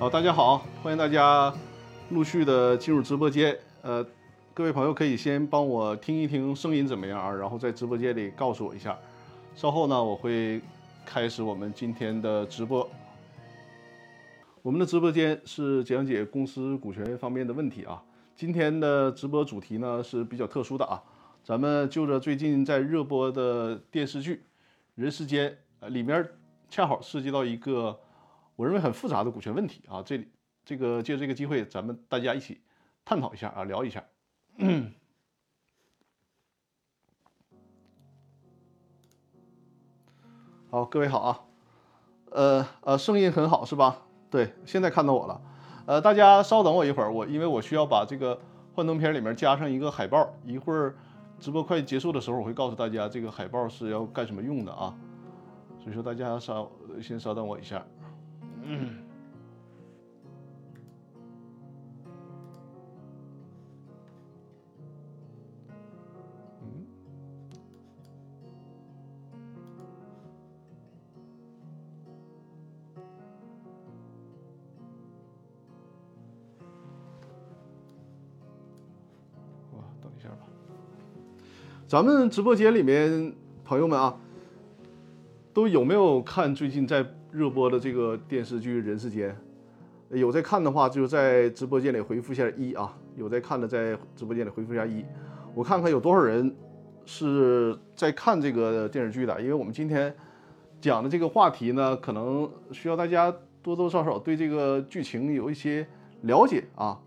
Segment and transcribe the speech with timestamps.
[0.00, 1.52] 好，大家好，欢迎大家
[2.08, 3.54] 陆续的进入直播间。
[3.82, 4.02] 呃，
[4.54, 8.98] 各位朋友可以先帮我听一听声音怎么样，然后在直播间里告诉我一下。
[9.54, 10.62] 稍后呢，我会
[11.04, 12.88] 开始我们今天的直播。
[14.62, 18.02] 我们的直播间是讲解公司股权方面的问题啊。
[18.34, 21.02] 今天的直播主题呢是比较特殊的啊，
[21.44, 24.36] 咱们就着最近在热播的电视剧
[24.94, 26.26] 《人世间》呃里面
[26.70, 28.00] 恰好涉及到一个
[28.60, 30.02] 我认为很复杂的股权问题啊。
[30.02, 30.28] 这里
[30.66, 32.60] 这个借这个机会，咱们大家一起
[33.06, 34.04] 探讨一下啊，聊一下。
[40.70, 41.40] 好，各位好啊。
[42.32, 44.02] 呃呃，声音很好是吧？
[44.30, 45.40] 对，现在看到我了，
[45.86, 48.38] 呃，大家稍等我一会儿，我因为我需要把这个
[48.74, 50.94] 幻灯片里面加上一个海报，一会儿
[51.38, 54.94] 直播快结束的时候，我会告诉大家这个海报是要干什么用的啊，
[55.82, 57.82] 所以说大家稍先稍等我一下。
[58.72, 58.96] 嗯。
[80.00, 80.46] 等一下吧。
[81.88, 83.34] 咱们直播间里面
[83.64, 84.16] 朋友们啊，
[85.52, 89.36] 都有没有看最近在热播的这个电视剧《人世间》？
[90.16, 95.04] 有在看的话，就在直播间里回复一下一啊；有在看的，在直播间里回复一下一。
[95.54, 96.52] 我看看有多少人
[97.04, 100.12] 是在看这个电视剧的，因为我们今天
[100.80, 105.86] 讲的这个话题呢，可能需要大家多多少少对这个剧情有一些
[106.22, 107.00] 了解啊。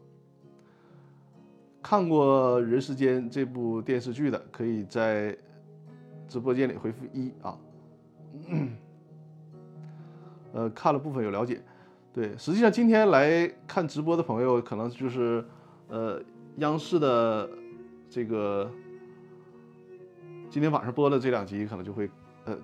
[1.82, 5.38] 看过《人世间》这部电视剧的，可以在
[6.30, 7.60] 直播间里回复一啊。
[10.54, 11.62] 呃，看了部分有了解，
[12.14, 15.44] 对，实际上今天来看直播的朋友，可能就是
[15.90, 16.22] 呃
[16.58, 17.50] 央视的
[18.10, 18.72] 这个
[20.50, 22.10] 今天晚上播的这两集，可能就会
[22.46, 22.56] 呃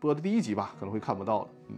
[0.00, 1.76] 播的第一集吧，可能会看不到了，嗯。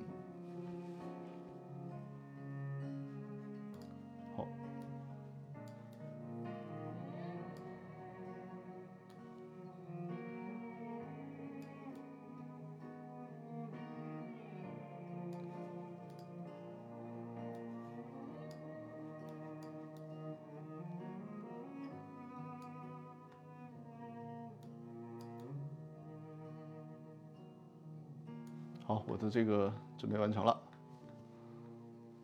[29.15, 30.57] 我的这个准备完成了。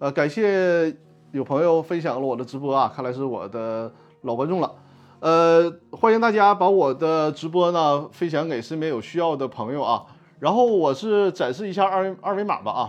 [0.00, 0.92] 呃，感谢
[1.30, 3.92] 有朋友分享了我的直播啊，看来是我的
[4.22, 4.74] 老观众了。
[5.20, 10.04] 呃，欢迎大家把我的直播呢分享给身边有需要的朋友啊。
[10.40, 12.82] 然后我是展示一下二维二维码吧啊，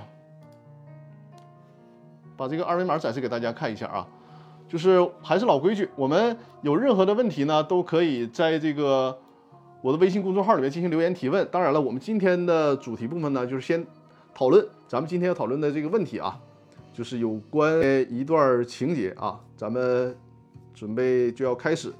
[2.36, 4.08] 把这个二维码展示给大家看一下啊。
[4.68, 9.20] 就是还是老规矩，我们有任何的问题呢，都可以在这个。
[9.81, 11.47] 我的微信公众号里面进行留言提问。
[11.52, 13.86] 当然了，我们今天的主题部分呢，就是先
[14.34, 16.40] 讨论咱们今天要讨论的这个问题啊，
[16.94, 19.40] 就是有关一段情节啊。
[19.58, 20.16] 咱们
[20.74, 21.91] 准备就要开始。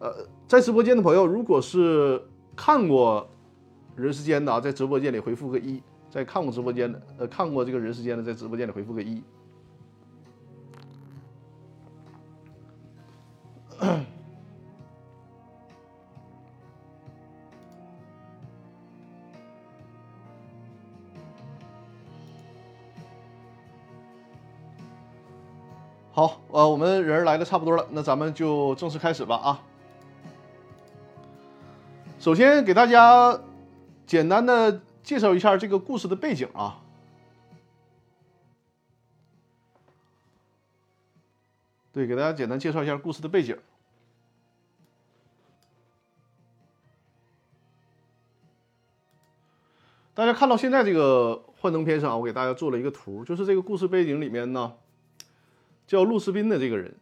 [0.00, 2.22] 呃，在直播间的朋友，如果是
[2.54, 3.26] 看过
[4.00, 5.80] 《人世间》的啊，在直播间里回复个一；
[6.10, 9.22] 在看过直播间的，呃，看过这个《人世间》的，在直播间里回复个一。
[26.14, 29.62] 好，呃，我们人来的差不多了，那咱们就正式开始吧啊。
[32.20, 33.40] 首先给大家
[34.06, 36.80] 简单的介绍一下这个故事的背景啊。
[41.90, 43.58] 对，给大家简单介绍一下故事的背景。
[50.14, 54.74] 大家看到现在这个幻灯片上，我给大家做了一个图，就是这个故事背景里面呢。
[55.86, 56.96] 叫陆士斌的这个人，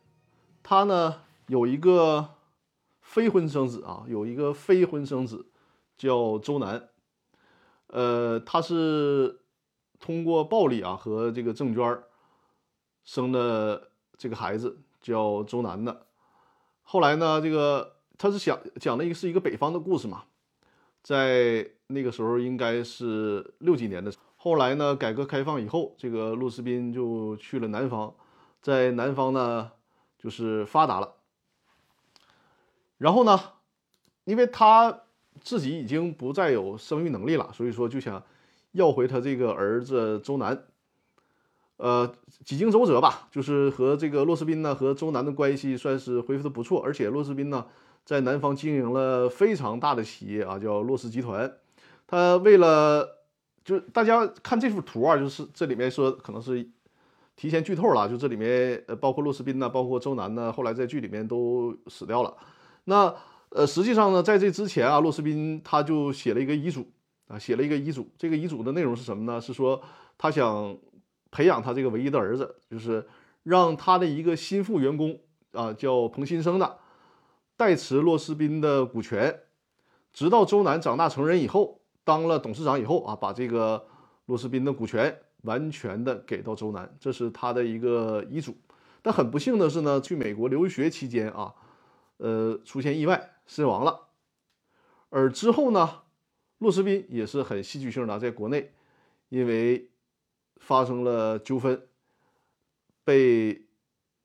[0.63, 2.31] 他呢有一个
[3.01, 5.47] 非婚生子啊，有一个非婚生子
[5.97, 6.89] 叫周南，
[7.87, 9.41] 呃，他是
[10.01, 12.03] 通过暴力啊和这个郑娟
[13.05, 16.07] 生的这个孩子叫周南的。
[16.83, 20.25] 后来呢，这个他是讲讲的一个是一个北方的故事嘛，
[21.03, 24.13] 在那个时候应该是六几年的。
[24.37, 28.13] 后来呢，改革开放以后，这个陆士斌就去了南方。
[28.63, 29.73] 在南方呢，
[30.19, 31.17] 就是发达了。
[32.97, 33.39] 然后呢，
[34.25, 35.01] 因为他
[35.41, 38.23] 自己已经不再有生育能力了，所以说就想
[38.71, 40.65] 要回他这个儿子周南。
[41.79, 42.15] 呃，
[42.45, 47.67] 几经周折吧，就是和这个骆斯宾呢和周南的关系算是恢复的不错，而且骆斯宾呢
[48.05, 51.53] 在南方经营了非常大的企业啊，叫骆氏集团。
[52.07, 53.19] 他为了
[53.65, 56.71] 就大家看这幅图啊，就是这里面说可能是
[57.37, 62.37] 提前剧透了，就这里面呃包括骆斯宾呢，包括周南呢，后来在剧里面都死掉了。
[62.85, 63.15] 那
[63.51, 66.87] 呃实际上呢，在这之前啊，骆斯宾他就写了一个遗嘱
[67.29, 68.09] 啊，写了一个遗嘱。
[68.17, 69.41] 这个遗嘱的内容是什么呢？
[69.41, 69.83] 是说
[70.17, 70.77] 他想。
[71.35, 73.09] 培养他这个唯一的儿子，就是
[73.43, 75.19] 让他的一个心腹员工
[75.53, 76.77] 啊，叫彭新生的，
[77.57, 79.41] 代持骆斯宾的股权，
[80.13, 83.83] 直到周南长大成人以后，当了董事长以后啊，把这个
[84.27, 88.57] 骆斯宾的股权完全的给到周南，这是他的一个遗嘱。
[89.01, 91.55] 但很不幸的是呢，去美国留学期间啊，
[92.17, 94.09] 呃，出现意外身亡了。
[95.11, 96.03] 而之后呢，
[96.59, 98.73] 骆斯宾也是很戏剧性的，在国内
[99.29, 99.89] 因为。
[100.65, 101.89] 发生了纠纷，
[103.03, 103.67] 被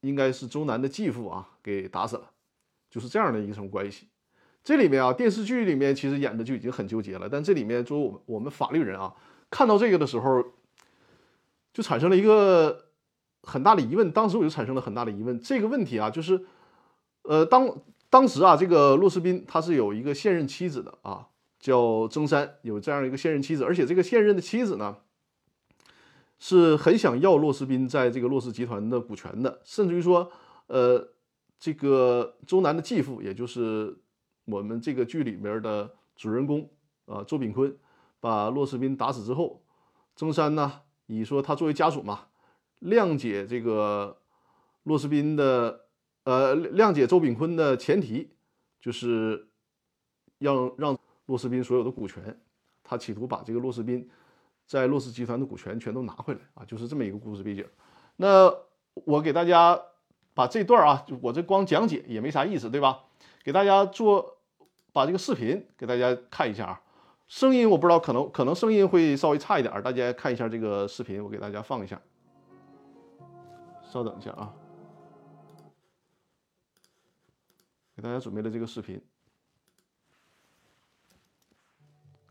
[0.02, 2.30] 应该是周南的继父啊给打死了，
[2.92, 4.10] 就是这样的一层关系。
[4.64, 9.16] 这里面啊，电视剧里面其实演的就已经很纠结了，但这里面作为我们我们法律人啊，
[9.50, 10.46] 看到这个的时候，
[11.78, 12.86] 就产生了一个
[13.44, 14.12] 很大的疑问。
[14.12, 16.44] 当时我就产生了很大的疑问，这个问题啊，就是，
[17.22, 17.70] 呃，当
[18.10, 21.28] 当时啊，这个骆斯宾他是有一个现任妻子的啊，
[21.60, 24.98] 叫曾山，有这样一个现任妻子，而且这个现任的妻子呢。
[26.40, 30.32] 是很想要洛斯宾在这个洛氏集团的股权的，甚至于说，
[30.68, 31.08] 呃，
[31.60, 33.98] 这个周南的继父，也就是
[34.46, 36.70] 我们这个剧里面的主人公
[37.08, 37.76] 啊，周炳坤，
[38.20, 39.64] 把洛斯宾打死之后，
[40.16, 42.28] 曾山呢，以说他作为家属嘛，
[42.82, 44.18] 谅解这个
[44.84, 45.88] 洛斯宾的，
[46.24, 48.30] 呃，谅解周炳坤的前提，
[48.80, 49.50] 就是
[50.38, 52.40] 要让洛斯宾所有的股权，
[52.84, 54.10] 他企图把这个洛斯宾。
[54.68, 57.66] 在洛氏集团的股权全都拿回来啊，就是这么一个故事背景。
[58.18, 58.54] 那
[59.06, 59.82] 我给大家
[60.34, 63.06] 把这段啊，我这光讲解也没啥意思，对吧？
[63.46, 64.40] 给大家做
[64.92, 66.82] 把这个视频给大家看一下啊。
[67.28, 72.02] 声音我不知道，可能可能声音会稍微差一点，大家看一下这个视频，我给大家放一下。
[73.84, 74.54] 稍等一下啊，
[77.96, 79.02] 给大家准备了这个视频，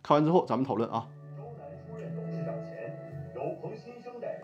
[0.03, 4.43] 看完之后咱们讨论啊周南出任董事长前由彭新生代。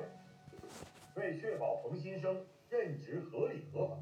[1.16, 3.96] 为确保彭新生任职合理合法，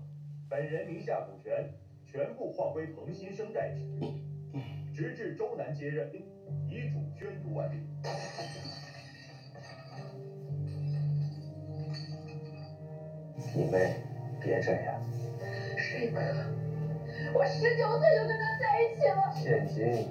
[0.49, 1.75] 本人名下股权
[2.07, 4.01] 全部划归彭新生代持，
[4.95, 6.13] 直至周南接任，
[6.69, 7.79] 遗嘱宣读完毕。
[13.55, 13.95] 你妹，
[14.41, 15.01] 别这样。
[15.77, 16.21] 水哥，
[17.35, 19.31] 我十九岁就跟他在一起了。
[19.33, 20.07] 现金、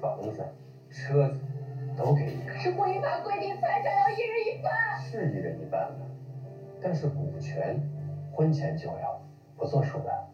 [0.00, 0.44] 房子、
[0.88, 1.40] 车子
[1.96, 2.44] 都给你。
[2.46, 4.72] 可是婚姻法规定财产要一人一半。
[5.00, 6.06] 是一人一半了。
[6.80, 7.80] 但是股权，
[8.32, 9.20] 婚前就要，
[9.56, 10.31] 不作数的。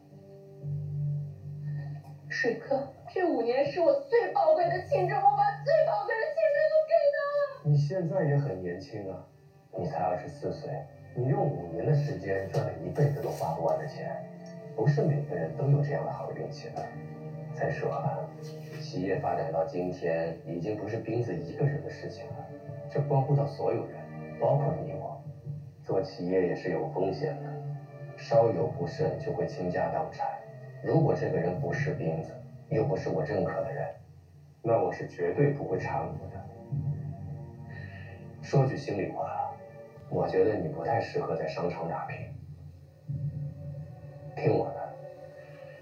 [2.31, 7.63] 水哥，这五年是我最宝贵的青春，我把最宝贵的青春都给他了。
[7.65, 9.25] 你现在也很年轻啊，
[9.77, 10.71] 你才二十四岁，
[11.15, 14.15] 你用五年的时间赚了一辈子都花不完的钱，
[14.77, 16.85] 不是每个人都有这样的好运气的。
[17.55, 18.29] 再说了，
[18.79, 22.47] 企业发展到今天，已经不是斌子一个人的事情了，
[22.91, 23.95] 这关乎到所有人，
[24.39, 25.21] 包括你我。
[25.83, 27.51] 做企业也是有风险的，
[28.19, 30.29] 稍有不慎就会倾家荡产。
[30.83, 32.33] 如果这个人不是钉子，
[32.71, 33.85] 又不是我认可的人，
[34.63, 36.41] 那我是绝对不会插你的。
[38.41, 39.51] 说句心里话，
[40.09, 42.17] 我觉得你不太适合在商场打拼。
[44.37, 44.89] 听我的，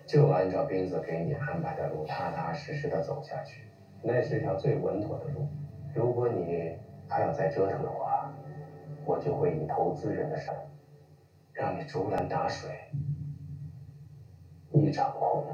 [0.06, 3.66] 就按照斌子给你安排的路，踏踏实实的走下去，
[4.02, 5.46] 那是条最稳妥的路。
[5.94, 6.74] 如果你
[7.06, 8.32] 还要再折腾的话，
[9.04, 10.64] 我就会以投资人的身份，
[11.52, 12.70] 让你竹篮打水
[14.85, 15.45] 一场空。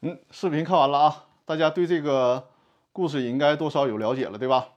[0.00, 2.48] 嗯，视频看完了啊，大家对这个
[2.92, 4.68] 故事也应该多少有了解了，对吧？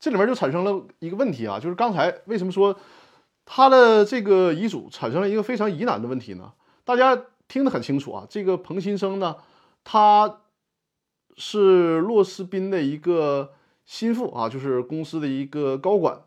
[0.00, 2.76] 这里面就产生了一个问题啊，就是刚才为什么说
[3.44, 6.52] 他的这个遗嘱产生了一个非常疑难的问题呢？
[6.84, 7.26] 大家。
[7.46, 9.36] 听得很清楚啊，这个彭新生呢，
[9.84, 10.40] 他
[11.36, 13.52] 是洛斯宾的一个
[13.84, 16.22] 心腹啊，就是公司的一个高管。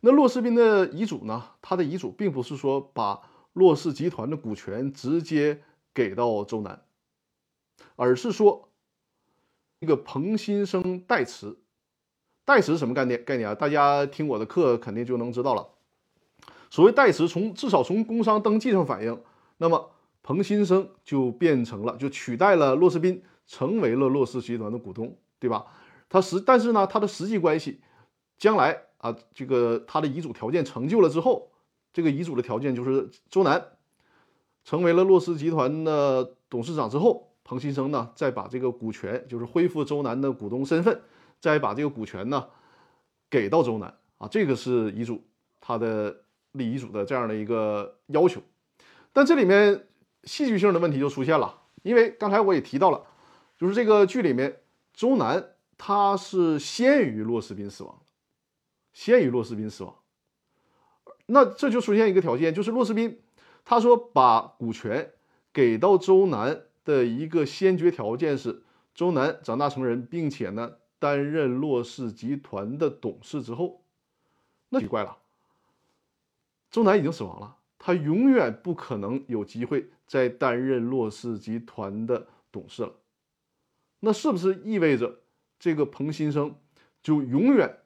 [0.00, 3.20] 那洛世宾的遗嘱呢，他的遗嘱并不是说把
[3.52, 5.60] 洛氏集团的股权直接
[5.94, 6.82] 给到周南，
[7.96, 8.68] 而是说
[9.80, 11.56] 一个彭新生代持。
[12.44, 13.24] 代持什么概念？
[13.24, 15.68] 概念啊，大家听我的课肯定就能知道了。
[16.70, 19.20] 所谓代持，从至少从工商登记上反映，
[19.58, 19.90] 那么。
[20.24, 25.66] 彭新生就变成了就取代了骆世斌，成为了骆氏集团的股东，对吧？
[26.12, 27.80] 他实但是呢，他的实际关系，
[28.36, 31.50] 将来啊，这个他的遗嘱条件成就了之后，
[31.90, 33.68] 这个遗嘱的条件就是周南
[34.62, 41.00] 成为了洛氏集团的董事长之后，彭新生呢再把这个股权，就是恢复周南的股东身份，
[41.40, 42.46] 再把这个股权呢
[43.30, 45.24] 给到周南啊，这个是遗嘱
[45.62, 46.14] 他的
[46.52, 48.42] 立遗嘱的这样的一个要求。
[49.14, 49.86] 但这里面
[50.24, 53.02] 戏剧性的问题就出现了，因为刚才我也提到了，
[53.56, 54.60] 就是这个剧里面
[54.92, 55.51] 周南
[55.84, 58.00] 他是先于骆世斌死亡，
[58.92, 59.96] 先于骆世斌死亡。
[61.26, 63.20] 那这就出现一个条件，就是骆世斌
[63.64, 65.10] 他说把股权
[65.52, 68.62] 给到周南的一个先决条件是
[68.94, 73.82] 周南长大成人，并且呢担任骆氏集团的董事之后，
[74.68, 75.18] 那奇怪了，
[76.70, 77.56] 周南已经死亡了。
[77.80, 82.92] 他永远不可能有机会再担任骆氏集团的董事了，
[83.98, 85.18] 那是不是意味着
[85.62, 86.56] 这个彭新生
[87.04, 87.78] 就永远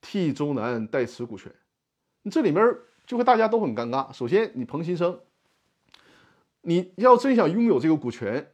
[0.00, 1.52] 替周南代持股权？
[2.30, 4.10] 这里面就会大家都很尴尬。
[4.14, 5.20] 首先，你彭新生，
[6.62, 8.52] 你要真想拥有这个股权，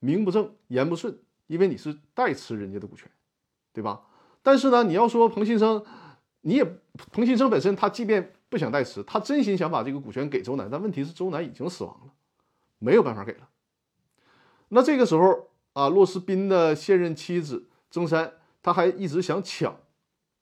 [0.00, 3.10] 名不正言不顺，因为你是代持人家的股权，
[3.72, 4.02] 对吧？
[4.42, 5.82] 但是呢，你要说彭新生，
[6.42, 6.78] 你也
[7.10, 8.34] 彭新生本身他即便。
[8.50, 12.12] 不想代持，他真心想把这个股权给周南，但问题是周南已经死亡了，
[12.78, 13.48] 没有办法给了。
[14.68, 19.72] 那这个时候啊，骆世斌的现任妻子曾山，他还一直想抢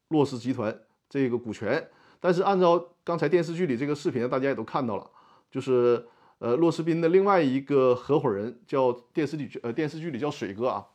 [0.08, 0.74] 骆氏集团
[1.10, 1.86] 这个股权，
[2.18, 5.10] 但是按照刚才电视剧里这个视频，大家也都看到了，
[5.50, 6.02] 就是
[6.38, 10.86] 呃，骆世斌的另外一个合伙人叫电视剧呃电视剧里叫水哥啊，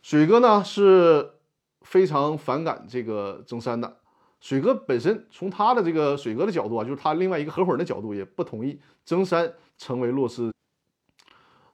[0.00, 1.32] 水哥呢是
[1.80, 3.96] 非常反感这个曾山的。
[4.38, 10.52] 水哥本身从他的这个水哥的角度啊，就是他另外一个合伙人的角度，也不同意曾山成为洛氏。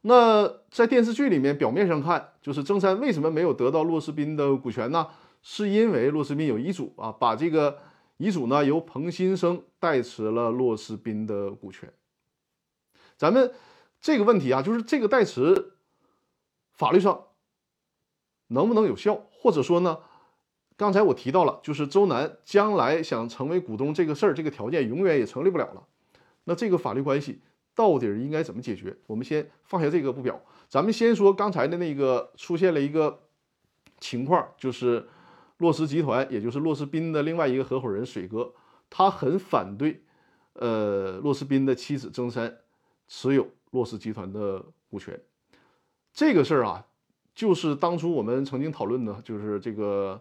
[0.07, 5.09] 那在电视剧里面，表面上看就是曾山为什么没有得到洛斯斌的股权呢？
[5.43, 7.79] 是因为洛斯斌有遗嘱啊，把这个
[8.19, 11.91] 遗嘱呢由彭新生代持了洛斯斌的股权。
[13.17, 13.53] 咱们
[14.01, 15.73] 这个问题啊，就是这个代持
[16.73, 17.25] 法律上
[18.49, 20.01] 能不能有效，或者说呢？
[20.77, 25.87] 刚才我提到了，就是周南将来想成为股东这个事儿，这个条件永远也成立不了了。
[26.45, 27.41] 那这个法律关系
[27.75, 28.97] 到底应该怎么解决？
[29.07, 33.21] 我们先放下这个不表，咱们先说刚才的那个出现了一个
[33.99, 35.07] 情况，就是
[35.59, 38.53] 洛斯集团，也就是洛斯斌的另外一个合伙人水哥，
[38.89, 40.03] 他很反对，
[40.55, 42.59] 呃，洛斯斌的妻子曾山
[43.09, 45.21] 持有洛斯集团的股权。
[46.13, 46.87] 这个事儿啊，
[47.35, 50.21] 就是当初我们曾经讨论的，就是这个。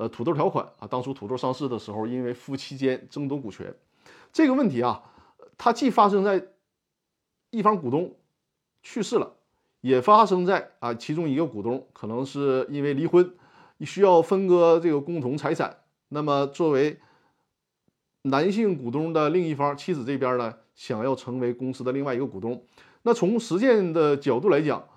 [0.00, 3.74] 呃，土豆条款啊，当初土豆上市的时候，因为夫妻间争夺股权
[4.32, 5.02] 这个问题啊，
[5.56, 6.40] 它既发生在
[7.50, 8.14] 一方股东
[8.82, 9.36] 去世了，
[9.80, 13.34] 也发生在啊其中一个股东可能是因为离婚，
[13.80, 15.78] 需要分割这个共同财产。
[16.08, 16.98] 那么作为
[18.22, 22.64] 男性股东的另一方，妻子这边呢，想要成为公司的另外一个股东，
[23.02, 24.88] 那从实践的角度来讲，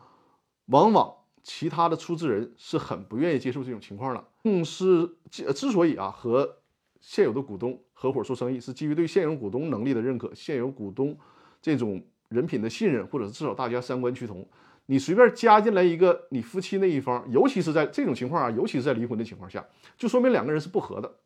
[0.67, 1.15] 往往。
[1.43, 4.23] 其他的出资人是很不愿意接受这种情况的。
[4.43, 6.57] 公司之所以啊和
[6.99, 11.17] 现有的股东合伙做生意，是基于对现有股东能力的认可，现有股东
[11.59, 11.99] 这种
[12.31, 14.47] 人品的信任，或者是至少大家三观趋同。
[14.87, 19.65] 你随便加进来一个你夫妻那一方，尤其是在这种情况啊，尤其是在离婚的情况下，
[19.97, 21.19] 就说明两个人是不和的。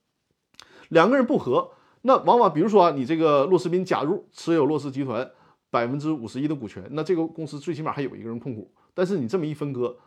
[0.90, 1.72] 两个人不和，
[2.02, 5.32] 那往往比如说啊，你这个骆世斌假如持有骆氏集团
[5.72, 8.72] 百分之五十一的股权，那这个公司最起码还有一个人控股。
[8.94, 9.98] 但是你这么一分割，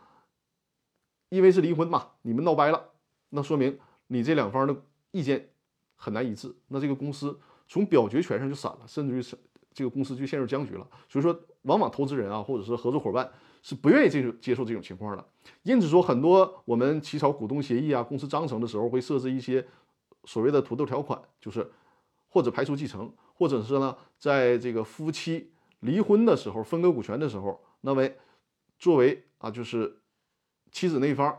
[1.29, 2.91] 因为是离婚嘛，你们闹掰了，
[3.29, 3.77] 那说明
[4.07, 4.75] 你这两方的
[5.11, 5.49] 意见
[5.95, 9.37] 很难一致，那这个公司从表决权上就散了，甚至于是
[9.79, 10.85] 这个公司就陷入僵局了。
[11.07, 13.31] 所以说，往往投资人啊，或者是合作伙伴
[13.61, 15.25] 是不愿意接受接受这种情况的。
[15.63, 19.65] 因此说，很多我们起草股东协议啊、公司章程的时候，会设置一些
[20.25, 21.71] 所谓的土豆条款，就是
[22.27, 28.09] 或者排除继承，或者是呢，在这个夫妻离婚的时候分割股权的时候，那么。
[28.77, 29.99] 作为啊，就是
[30.71, 31.37] 妻子那一方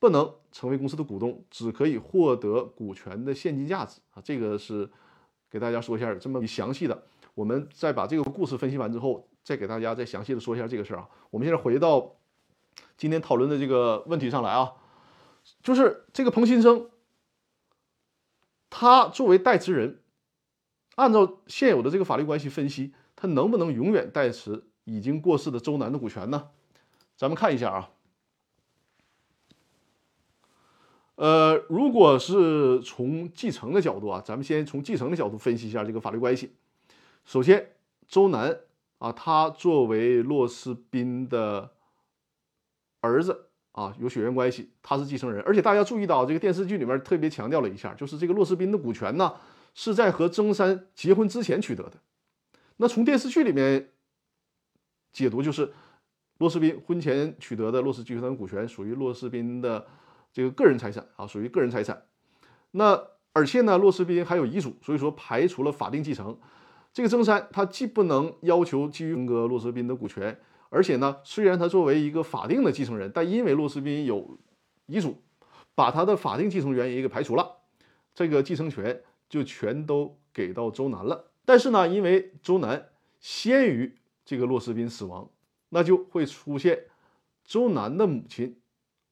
[0.00, 4.20] 不能成为公司的股东，只可以获得股权的现金价值啊。
[4.20, 4.90] 这个是
[5.54, 7.00] 给大家说一下这么详细的。
[7.32, 11.08] 我们再把这个故事分析完之后，再给大家再详细的说一下这个事儿啊。
[11.30, 12.16] 我们现在回到
[12.96, 14.72] 今天讨论的这个问题上来啊，
[15.62, 16.90] 就是这个彭新生，
[18.68, 20.00] 他作为代持人，
[20.96, 26.48] 按照现有的这个法律关系分析，他能不能永远代持已经过世的周南的股权呢？
[27.16, 27.90] 咱们看一下啊，
[31.16, 36.54] 呃，如果是从继承的角度啊，咱们先从继承的角度分析一下这个法律关系。
[37.24, 37.72] 首先，
[38.08, 38.58] 周南
[38.98, 41.70] 啊，他作为骆斯宾的
[43.00, 45.40] 儿子啊，有血缘关系，他是继承人。
[45.46, 49.34] 而且大家注意到，这个电视剧里面特别强调了一下，就是这个骆斯宾的股权呢，
[49.74, 51.92] 是在和曾山结婚之前取得的。
[52.78, 53.90] 那从电视剧里面
[55.12, 55.72] 解读，就是
[56.38, 59.86] 骆斯宾婚前取得的骆氏集团股权属于骆斯宾的
[60.34, 62.02] 这个个人财产啊，属于个人财产。
[62.72, 66.38] 那而且呢，骆斯宾还有遗嘱，所以说排除了法定继承。
[66.92, 70.38] 这个曾参他既不能要求继续分割骆斯宾的股权，
[70.68, 74.38] 而且呢，虽然他作为一个法定的继承人，但因为骆斯宾有
[74.86, 75.22] 遗嘱，
[75.74, 77.58] 把他的法定继承权也给排除了，
[78.14, 81.30] 这个继承权就全都给到周南了。
[81.44, 85.28] 但是呢，因为周南先于这个骆斯宾死亡，
[85.70, 86.84] 那就会出现
[87.44, 88.56] 周南的母亲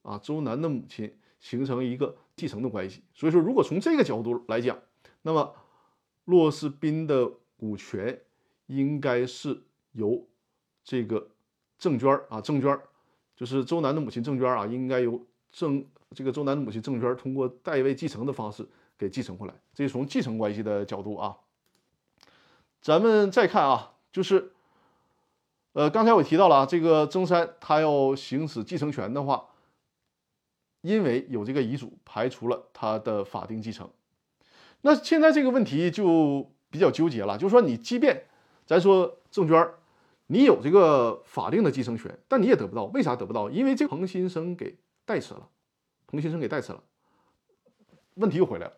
[0.03, 3.03] 啊，周南的母亲形成一个继承的关系。
[3.13, 4.77] 所以说，如果从这个角度来讲，
[5.23, 5.55] 那么
[6.25, 8.21] 骆斯宾的股权
[8.67, 10.25] 应该是由
[10.83, 11.29] 这个
[11.77, 12.79] 郑娟啊，郑娟
[13.35, 18.67] 就是周南的母亲郑娟啊，应该由郑这个周南的母亲郑娟通过代位继承的方式
[18.97, 19.53] 给继承回来。
[19.73, 21.37] 这是从继承关系的角度啊。
[22.81, 24.51] 咱们再看啊，就是
[25.71, 29.45] 呃，刚才我提到了啊，这个曾山他要行使继承权的话，
[30.83, 33.89] 因为有这个遗嘱排除了他的法定继承。
[34.81, 36.47] 那现在这个问题就。
[36.73, 38.23] 比较纠结了，就是说你即便
[38.65, 39.63] 咱说郑娟，
[40.25, 43.47] 你有这个法定的继承权，但你也得不到，为啥得不到？
[43.47, 44.75] 因为这彭新生给
[45.05, 45.47] 代持了，
[46.07, 46.81] 彭新生给代持了，
[48.15, 48.73] 问题又回来了，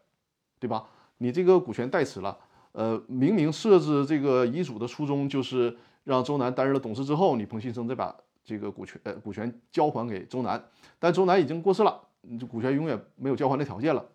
[0.59, 0.89] 对吧？
[1.19, 2.37] 你这个股权代持了，
[2.73, 8.13] 呃，明明设置这个遗嘱的初衷就是让周南担任了董事之后，你彭新生再把
[8.45, 10.63] 这个股权呃股权交还给周南，
[10.99, 12.01] 但周南已经过世了，
[12.39, 14.05] 这股权永远没有交还的条件了。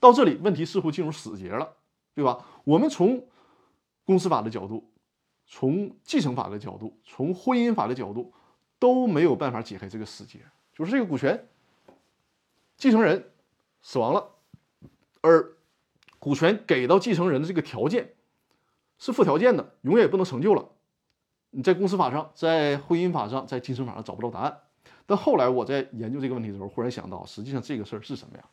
[0.00, 1.74] 到这里，问题似乎进入死结了。
[2.14, 2.44] 对吧？
[2.64, 3.28] 我们从
[4.04, 4.90] 公司法的角度，
[5.46, 8.32] 从继承法的角度，从婚姻法的角度，
[8.80, 10.40] 都没有办法解开这个死结。
[10.72, 11.46] 就是这个股权，
[12.76, 13.30] 继承人
[13.82, 14.30] 死亡了，
[15.20, 15.56] 而
[16.18, 18.14] 股权给到继承人的这个条件
[18.98, 20.68] 是附条件的，永远也不能成就了。
[21.50, 24.58] 你在公司法上，在婚姻法上，在继承法上找不到答案。
[25.06, 28.44] 但后来我在研究这个问题的时候，忽然想到，实际上这个事儿是什么呀？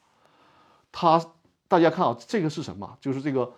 [0.91, 1.21] 他。
[1.67, 2.95] 大家看啊，这个是什么？
[3.01, 3.51] 就是这个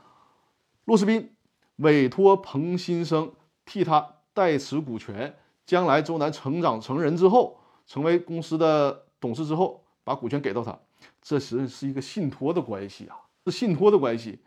[0.86, 1.36] 骆斯宾
[1.76, 3.34] 委托彭新生
[3.66, 10.80] 替他代持股权，将来周南成长成人之后，成为公司的董事之后，把股权给到他，
[11.22, 14.40] 这实际上是一个信托的关系啊，是信托的关系，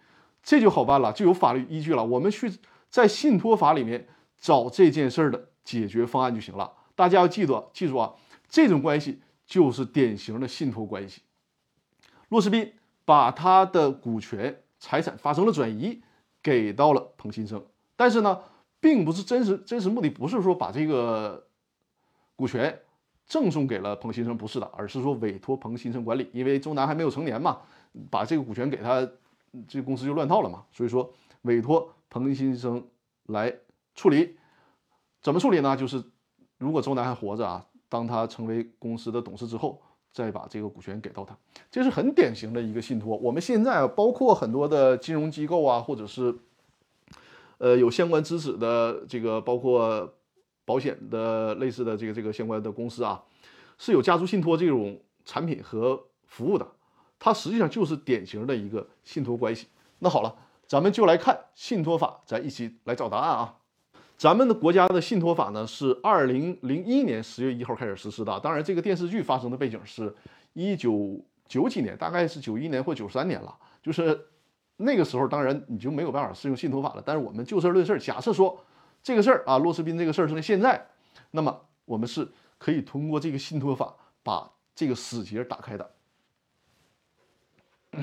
[0.43, 2.03] 这就好办了，就有法律依据了。
[2.03, 2.51] 我们去
[2.89, 4.09] 在信托法里面
[4.41, 6.73] 找这件事儿的解决方案就行了。
[6.95, 8.15] 大家要记住，记住啊，
[8.49, 11.23] 这种关系就是典型的信托关系。
[12.31, 12.73] 骆斯宾。
[13.03, 16.01] 把他的股权财产发生了转移，
[16.41, 17.61] 给到了彭新生，
[17.97, 18.39] 但是呢，
[18.79, 21.45] 并不是真实真实目的不是说把这个
[22.37, 22.79] 股权
[23.27, 27.59] 赠送给了彭新生，不是的，而是说委托彭新生管理，因为周南还没有成年嘛，
[28.13, 29.05] 把这个股权给他，
[29.67, 32.87] 这公司就乱套了嘛，所以说委托彭新生
[33.27, 33.53] 来
[33.95, 34.37] 处理，
[35.23, 35.77] 怎么处理呢？
[35.77, 36.03] 就是
[36.59, 39.83] 如果周南还活着啊，当他成为公司的董事之后。
[40.13, 41.39] 再把这个股权给到他，
[41.71, 43.17] 这是很典型的一个信托。
[43.19, 46.37] 我们现在包括很多的金融机构啊，或者是
[47.59, 50.13] 呃有相关资质的这个，包括
[50.65, 53.23] 保险的类似的这个这个相关的公司啊，
[53.79, 56.67] 是有家族信托这种产品和服务的。
[57.21, 59.69] 它实际上就是典型的一个信托关系。
[60.01, 60.35] 那好了，
[60.67, 63.60] 咱们就来看信托法，咱一起来找答案啊。
[64.21, 68.39] 咱们的国家的信托法呢，是二零零一年十月一号开始实施的。
[68.41, 70.15] 当然，这个电视剧发生的背景是
[70.53, 73.57] 一九九几年，大概是九一年或九三年了。
[73.83, 74.27] 就是
[74.77, 77.03] 那个时候，当然你就没有办法适用信托法了。
[77.03, 78.63] 但是我们就事论事，假设说
[79.03, 80.89] 这个事儿啊，骆斯宾这个事儿是在现在，
[81.31, 82.29] 那么我们是
[82.59, 85.91] 可以通过这个信托法把这个死结打开的。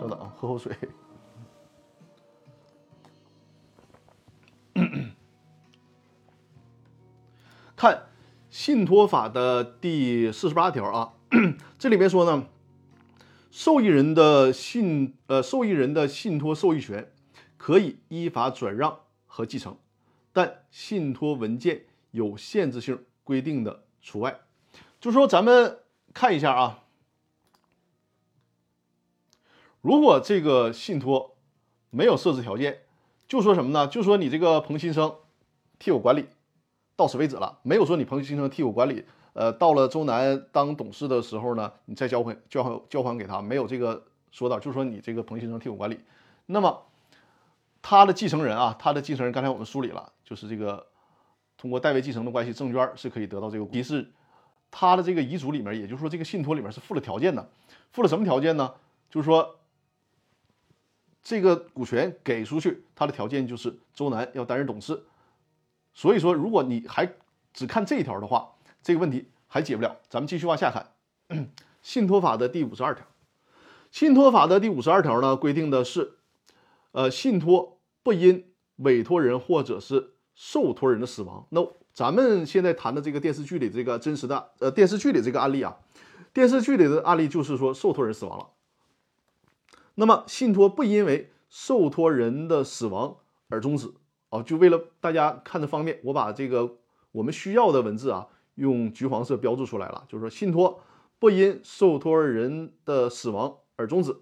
[0.00, 0.76] 稍等啊，喝口水。
[7.76, 8.08] 看
[8.48, 11.12] 信托法的第四十八条啊，
[11.78, 12.46] 这里面说呢，
[13.50, 17.12] 受益人的信呃受益人的信托受益权
[17.58, 19.76] 可以依法转让和继承，
[20.32, 24.40] 但信托文件有限制性规定的除外。
[24.98, 25.80] 就说咱们
[26.14, 26.84] 看一下啊，
[29.82, 31.36] 如果这个信托
[31.90, 32.84] 没有设置条件，
[33.28, 33.86] 就说什么呢？
[33.86, 35.14] 就说你这个彭新生
[35.78, 36.26] 替我管理。
[36.96, 39.04] 到此为止了，没有说你彭新生替我管理。
[39.34, 46.00] 呃，到了周南当董事的时候呢，你再交还交还交还给他，没有这个说到，就是说你这个彭新生替我管理。
[46.46, 46.82] 那么
[47.82, 50.86] 他的继承人啊，他的继承人刚才我们梳理了，就是这个
[51.58, 53.66] 通过代位继承的关系，郑娟是可以得到这个。
[53.66, 54.10] 提示
[54.70, 57.46] 他的这个遗嘱里面，也就是说这个信托里面是附了条件的，
[57.92, 58.72] 附了什么条件呢？
[59.10, 59.56] 就是说
[61.22, 65.04] 这个股权给出去，他的条件就是周南要担任董事。
[65.96, 67.10] 所以说，如果你还
[67.54, 69.96] 只看这一条的话，这个问题还解不了。
[70.10, 70.92] 咱们继续往下看，
[71.80, 73.06] 信托法的第五十二条。
[73.90, 76.18] 信托法的第五十二条呢，规定的是，
[76.92, 78.44] 呃，信托不因
[78.76, 81.46] 委托人或者是受托人的死亡。
[81.48, 85.78] 那咱们现在谈的这个电视剧里这个真实的，呃，电视剧里这个案例啊，
[86.34, 88.48] 电视剧里的案例就是说受托人死亡了。
[89.94, 93.16] 那么信托不因为受托人的死亡
[93.48, 93.94] 而终止。
[94.30, 96.78] 哦，就为了大家看的方便，我把这个
[97.12, 100.04] 我们需要的文字啊，用橘黄色标注出来了。
[100.08, 100.82] 就是说，信托
[101.20, 104.16] 不因受托人的死亡而终止。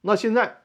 [0.00, 0.64] 那现在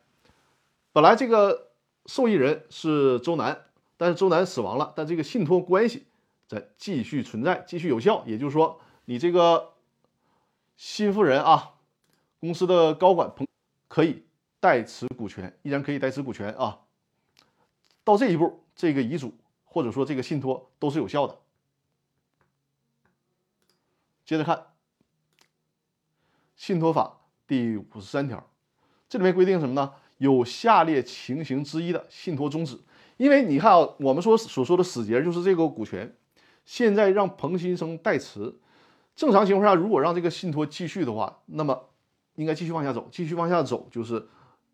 [0.92, 1.70] 本来这个
[2.08, 3.66] 受益人是周南，
[3.98, 6.08] 但是周南死亡了，但这个信托关系
[6.48, 8.24] 在继续存在，继续有效。
[8.26, 9.74] 也就是说，你这个
[10.76, 11.76] 新富人啊，
[12.40, 13.48] 公司的高管彭
[13.88, 14.24] 可以
[14.60, 16.80] 代持股权，依然可以代持股权啊。
[18.04, 18.58] 到这一步。
[18.82, 19.32] 这个遗嘱
[19.64, 21.38] 或者说这个信托都是有效的。
[24.26, 24.58] 接着看
[26.56, 28.44] 《信托法》第五十三条，
[29.08, 29.94] 这里面规定什么呢？
[30.18, 32.80] 有下列情形之一的信托终止，
[33.18, 36.16] 因为你看啊，我们说所说的死结就是这个股权，
[36.66, 38.56] 现在让彭新生代持，
[39.16, 41.90] 正常情况下，如果让这个信托继续的话，那么
[42.34, 44.28] 应该继续往下走，继续往下走就是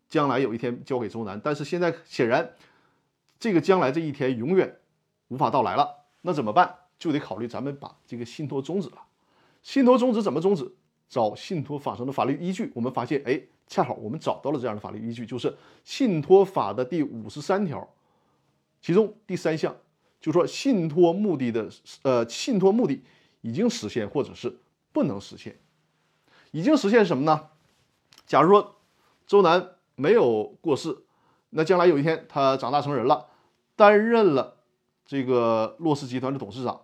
[0.08, 2.54] 将来有一天交给周南，但是现在显然。
[3.38, 4.78] 这个将来这一天永远
[5.28, 6.74] 无法到来了，那怎么办？
[6.98, 8.96] 就得考虑咱们把这个信托终止了。
[9.62, 10.68] 信托终止怎么终止？
[11.08, 12.72] 找信托法上的法律依据。
[12.74, 17.88] 我们发现，哎，恰好我们找到了这样的法律依据，就是信托法的第五十三条，
[18.82, 19.76] 其中第三项
[20.20, 21.70] 就说信托目的的
[22.02, 23.00] 呃信托目的
[23.42, 24.58] 已经实现或者是
[24.92, 25.56] 不能实现。
[26.50, 27.50] 已经实现什么呢？
[28.26, 28.76] 假如说
[29.26, 31.04] 周南没有过世。
[31.50, 33.26] 那将来有一天他长大成人了，
[33.76, 34.56] 担任了
[35.04, 36.80] 这个洛氏集团的董事长，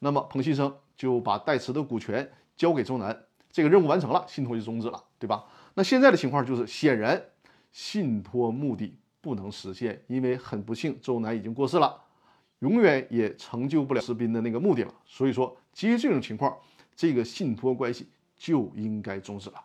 [0.00, 5.44] 那么彭新生就把代持的股权交给周南，这个任务完成了，信托就终止了，对吧？
[5.74, 7.22] 那现在的情况就是，显然
[7.70, 12.00] 信托目的不能实现，因为很不幸周南已经过世了，
[12.58, 14.92] 永远也成就不了士兵的那个目的了。
[15.06, 16.56] 所以说，基于这种情况，
[16.96, 19.62] 这个信托关系就应该终止了。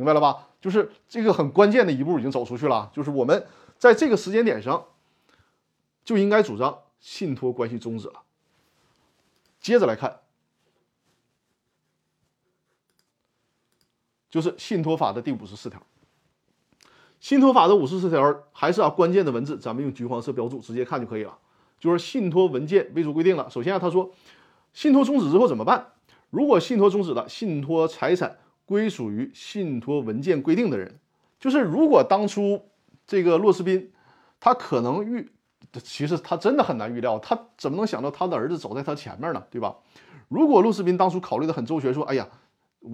[0.00, 0.48] 明白了吧？
[0.62, 4.86] 就是这个很关键的一步已经走出去了，就是我们在这个时间点上
[6.06, 8.22] 就应该主张信托关系终止了。
[9.60, 10.20] 接着来看，
[14.30, 15.82] 就是信托法的第五十四条。
[17.20, 21.36] 信托法的五十四条还是啊关键的文字，咱们用橘黄色标注，直接看就可以了。
[21.78, 23.50] 就是信托文件为主规定了。
[23.50, 24.10] 首先啊，他说
[24.72, 25.92] 信托终止之后怎么办？
[26.30, 28.38] 如果信托终止了，信托财产。
[28.70, 31.00] 归属于信托文件规定的人，
[31.40, 32.70] 就是如果当初
[33.04, 33.90] 这个洛斯宾，
[34.38, 35.28] 他可能预，
[35.82, 39.44] 其实他真的很难预料，他怎么能想到他的儿子走在他前面呢？
[39.50, 39.76] 对吧？
[40.28, 42.28] 如果洛斯宾当初考虑的很周全，说，哎呀，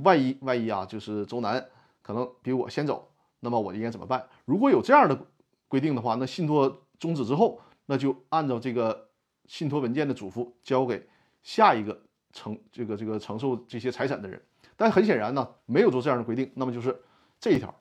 [0.03, 1.63] 万一万一啊，就是周南
[2.01, 3.11] 可能比我先走，
[3.41, 4.27] 那么我应该怎么办？
[4.47, 5.27] 如果有这样的
[5.69, 9.09] 规定的话，那信托终止之后，那就按照这个
[9.45, 11.07] 信托文件的嘱咐交给
[11.43, 12.01] 下一个
[12.33, 14.41] 承这个这个承受这些财产的人。
[14.77, 17.01] 但很显然呢，没有做这样的规定，那么就是
[17.41, 17.75] 这一条，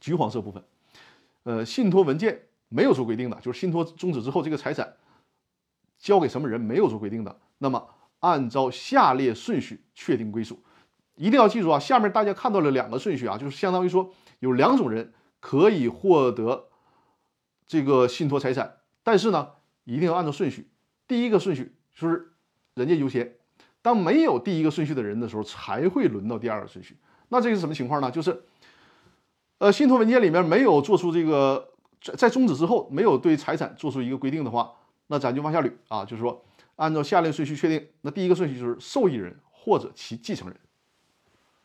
[0.00, 0.62] 橘黄色部分，
[1.42, 4.94] 呃，信托文件没有做规定的，就是信托终止之后，这个财产
[5.98, 7.88] 交给什么人没有做规定的，那么
[8.20, 10.62] 按照下列顺序确定归属，
[11.16, 16.68] 一定要记住啊，下面大家看到了两个顺序啊，就是相当于说有两种人可以获得
[17.66, 19.50] 这个信托财产，但是呢，
[19.84, 20.70] 一定要按照顺序，
[21.08, 22.32] 第一个顺序就是
[22.74, 23.39] 人家优先。
[23.82, 26.96] 当没有第一个顺序的人的时候，才会轮到第二个顺序。
[27.28, 28.10] 那这是什么情况呢？
[28.10, 28.42] 就是，
[29.58, 34.72] 呃，信托文件里面没有做出这个在在终止之后没有对财产做出一个规定的话，
[35.06, 36.44] 那咱就往下捋啊，就是说
[36.76, 37.88] 按照下列顺序确定。
[38.02, 40.58] 那第一个顺序就是受益人或者其继承人，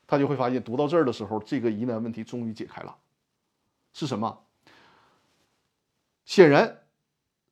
[0.07, 2.95] 他就会发现读到这儿的时候，这个疑难问题终于解开了，
[3.93, 4.39] 是什么？
[6.23, 6.83] 显然，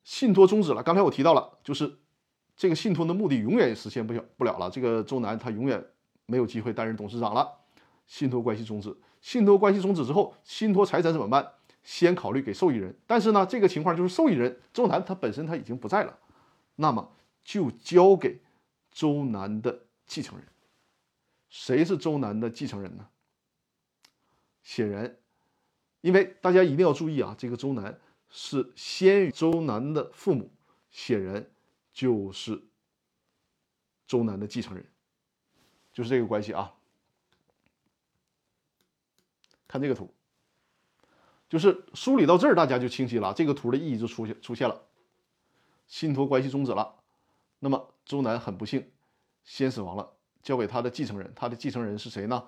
[0.04, 0.84] 信托终止了。
[0.84, 1.98] 刚才我提到了，就是。
[2.56, 4.70] 这个信托的目的永远也实现不了不了了。
[4.70, 5.84] 这个周南他永远
[6.26, 7.50] 没有机会担任董事长了。
[8.06, 11.54] 信托关系终止，信托关系终止之后，信托财产怎么办？
[11.84, 12.96] 先考虑给受益人。
[13.08, 16.18] 但是呢，这个情况就是受益人周南他本身他已经不在了，
[16.76, 17.12] 那么
[17.44, 18.42] 就交给
[18.92, 20.48] 周南的继承人。
[21.50, 23.08] 谁是周南的继承人呢？
[24.62, 25.16] 显然，
[26.02, 30.52] 因为大家一定要注意啊，这个周南是先于周南的父母，
[30.90, 31.46] 显然
[31.94, 32.62] 就是
[34.08, 34.86] 周南的继承人，
[35.94, 36.74] 就是这个关系啊。
[39.68, 40.14] 看这个图，
[41.48, 44.82] 就是梳理到这儿，大家就清晰了，这个图的意义就出现出现了，
[45.88, 46.96] 信托关系终止了。
[47.60, 48.92] 那么周南很不幸，
[49.44, 52.44] 先死亡了，交给他的继承人，他的继承人是谁呢？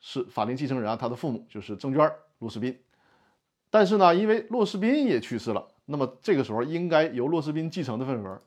[0.00, 2.82] 是法定继承人啊，他的父母就是郑娟、骆世斌。
[3.70, 8.42] 但是呢，因为骆世斌也去世了，那么这个时候应该由骆世斌继承的份额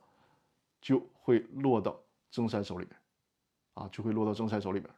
[0.87, 1.99] 就会落到
[2.31, 2.97] 曾山手里边，
[3.73, 4.89] 啊，就会落到曾山手里边。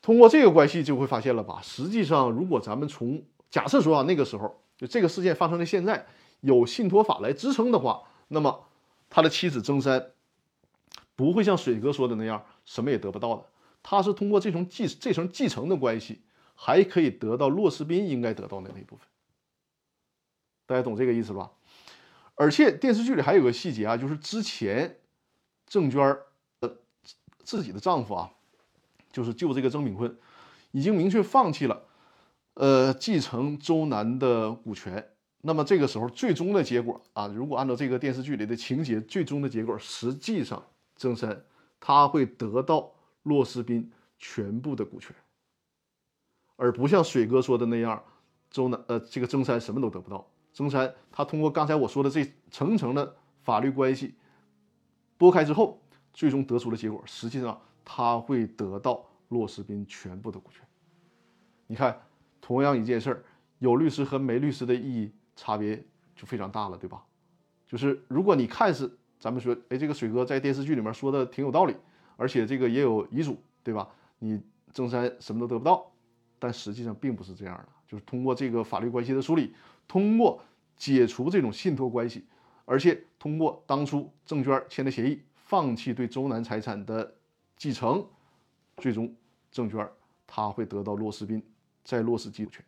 [0.00, 1.60] 通过这个关系就会发现了吧？
[1.60, 3.20] 实际上，如果咱们从
[3.50, 6.06] 假设说啊，那个时候就这个事件发生的现在
[6.40, 8.64] 有信托法来支撑的话，那么
[9.10, 10.12] 他的妻子曾山
[11.16, 13.44] 不会像水哥说的那样什么也得不到的。
[13.82, 16.22] 他是通过这层继这层继承的关系，
[16.54, 19.04] 还可以得到骆世斌应该得到的那一部分。
[20.64, 21.50] 大家懂这个意思吧？
[22.38, 24.98] 而且电视剧里还有个细节啊，就是之前
[25.66, 26.26] 郑娟儿
[26.60, 26.76] 呃
[27.44, 28.30] 自己的丈夫啊，
[29.12, 30.16] 就是救这个曾炳坤，
[30.70, 31.82] 已经明确放弃了
[32.54, 35.10] 呃继承周南的股权。
[35.42, 40.64] 那么这个时候最终的结果啊，如果按照这个电视剧里的情节，最终的结果实际上
[40.96, 41.44] 曾山
[41.78, 42.92] 他会得到。
[43.24, 45.14] 骆世斌全部的股权，
[46.56, 48.02] 而不像水哥说的那样，
[48.50, 50.26] 周南呃这个曾山什么都得不到。
[50.58, 54.16] 曾山他通过刚才我说的这层层的法律关系
[55.16, 55.80] 拨开之后，
[56.12, 60.66] 最终得出的结果，实际上他会得到骆世斌全部的股权。
[61.68, 62.00] 你看，
[62.40, 63.24] 同样一件事儿，
[63.60, 65.76] 有律师和没律师的意义差别
[66.16, 67.04] 就非常大了，对吧？
[67.68, 71.76] 就是如果你看似咱们说，哎，这个水哥在电视剧里面说的挺有道理。
[72.16, 73.88] 而且这个也有遗嘱，对吧？
[74.18, 74.42] 你
[74.72, 75.88] 曾山什么都得不到，
[76.40, 77.68] 但实际上并不是这样的。
[77.86, 79.54] 就是通过这个法律关系的梳理，
[79.88, 80.44] 通过
[80.76, 82.26] 解除这种信托关系，
[82.66, 87.14] 而且通过当初郑娟签的协议，放弃对周南财产的
[87.56, 88.06] 继承，
[88.76, 89.16] 最终
[89.50, 89.90] 郑娟
[90.26, 91.42] 她会得到骆世斌
[91.82, 92.64] 再落实继承权。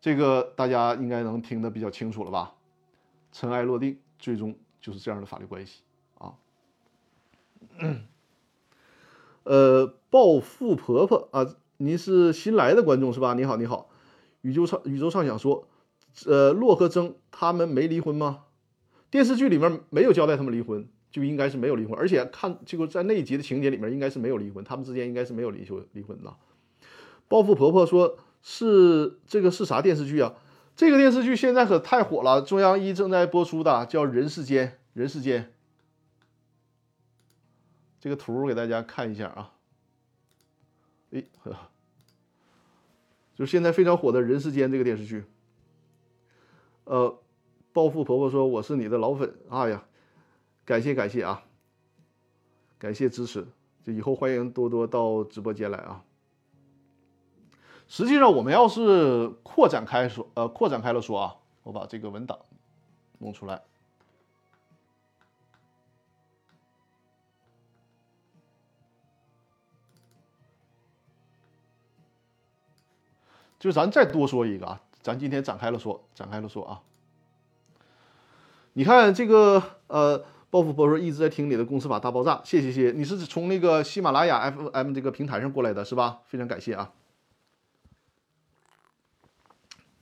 [0.00, 2.54] 这个大家应该能听得比较清楚了吧？
[3.32, 5.82] 尘埃落定，最终就是这样的法律关系
[6.16, 6.34] 啊。
[9.44, 13.34] 呃，暴富婆婆啊，您是新来的观众是吧？
[13.34, 13.89] 你好，你好。
[14.42, 15.68] 宇宙畅宇宙畅想说，
[16.26, 18.44] 呃，洛和曾他们没离婚吗？
[19.10, 21.98] 电视剧里面没有交代他们离婚，就应该是没有离婚。
[21.98, 26.34] 而且看这个在那一集的情节里面，应该是没有离婚，他们之间应该是没有离休离婚的。
[27.28, 30.34] 暴富婆婆说，是这个是啥电视剧啊？
[30.76, 35.52] 这个电视剧现在可太火了，中央一正在播出的，叫《人世间》，人世间。
[38.00, 39.52] 这个图给大家看一下啊，
[41.10, 41.24] 哎，
[43.40, 45.24] 就现在非常火的《人世间》这个电视剧。
[46.84, 47.18] 呃，
[47.72, 49.82] 暴富婆婆说我是你的老粉，哎呀，
[50.66, 51.42] 感谢感谢啊，
[52.78, 53.46] 感谢支持，
[53.82, 56.04] 就以后欢迎多多到直播间来啊。
[57.88, 62.38] 实际上，我们要是扩展开说，呃，扩展开了说啊，我把这个文档
[63.20, 63.62] 弄出来。
[73.60, 76.80] 就咱再多说一个啊，咱今天展开了说，展开了说啊。
[78.72, 86.20] 你看这个呃，暴富博说一直在听你的《公司法大爆炸》，谢谢谢，你是从那个喜马拉雅 FM 这个平台上过来的是吧？
[86.24, 86.92] 非常感谢啊。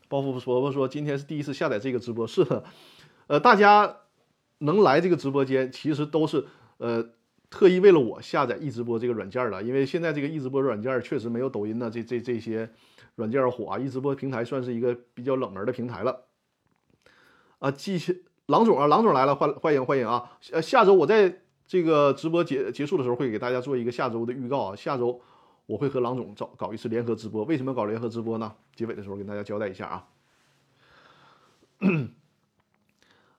[0.09, 2.63] 包富伯伯说今天是第一次下载这个直播，是的，
[3.27, 3.97] 呃，大家
[4.59, 7.09] 能来这个直播间，其实都是呃
[7.51, 12.71] 特意为了我下载易直播这个软件的，因为现在这个易直播软件确实没有抖音的这这这些。
[13.19, 16.27] 软件火啊，一直播平台算是一个比较冷门的平台了。
[17.59, 20.39] 啊，继续，郎总啊，郎总来了，欢欢迎欢迎啊！
[20.53, 24.77] 呃，下周我在这个直播结结束的时候会给大家做一个下周的预告啊。
[24.77, 25.21] 下周
[25.67, 28.55] 我会和郎总找搞一次联合直播，为什么搞联合直播呢？
[28.77, 30.07] 结尾的时候跟大家交代一下啊。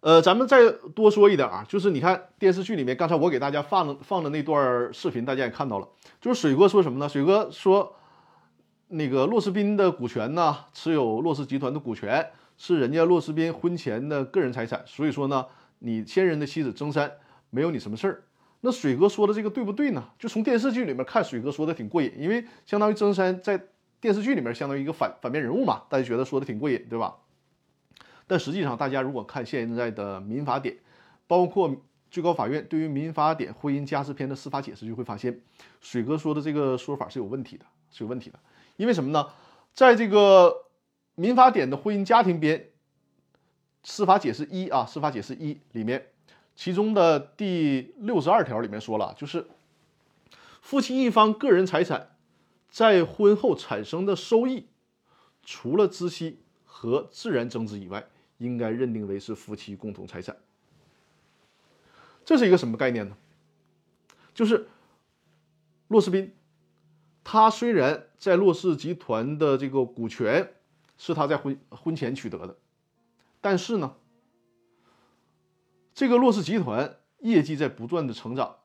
[0.01, 5.87] 呃，咱们再多说一点啊，就是你看电视剧里面，刚才我给大家放的放的那段视频，大家也看到了，
[6.19, 7.07] 就是水哥说什么呢？
[7.07, 7.95] 水哥说。
[8.91, 15.45] 那个骆世斌的股权呢，持有骆氏集团的股权是人家骆世斌婚前的个人财产，所以说呢，
[15.77, 17.11] 你先人的妻子曾山
[17.51, 18.23] 没有你什么事儿。
[18.61, 20.03] 那水哥说的这个对不对呢？
[20.17, 23.63] 就从电视剧里面看，水哥说的挺过瘾，因为相当于曾山在
[24.01, 27.15] 电视剧里面相当于一个反反面人物嘛，大家觉得说的挺过瘾，对吧？
[28.25, 30.75] 但实际上，大家如果看现在的民法典，
[31.27, 31.75] 包括
[32.09, 35.39] 最高法院对于民法典婚姻家事篇的司法解释，就会发现
[35.79, 38.39] 水哥说的这个说法是有问题的，是有问题的。
[38.79, 39.27] 因为什么呢？
[39.73, 40.67] 在这个
[41.15, 42.69] 民法典的婚姻家庭编
[43.83, 46.07] 司法解释一啊，司法解释一里面，
[46.55, 49.47] 其中的第六十二条里面说了，就是
[50.61, 52.15] 夫妻一方个人财产
[52.69, 54.67] 在婚后产生的收益，
[55.43, 60.37] 除了孳息和自然增值以外，应该认定为是夫妻共同财产。
[62.23, 63.17] 这是一个什么概念呢？
[64.33, 64.69] 就是
[65.89, 66.33] 骆世斌，
[67.25, 70.53] 他虽然在骆氏集团的这个股权
[70.97, 72.57] 是他在婚婚前取得的，
[73.39, 73.95] 但是呢，
[75.93, 78.57] 这个骆氏集团业绩在不断的成长。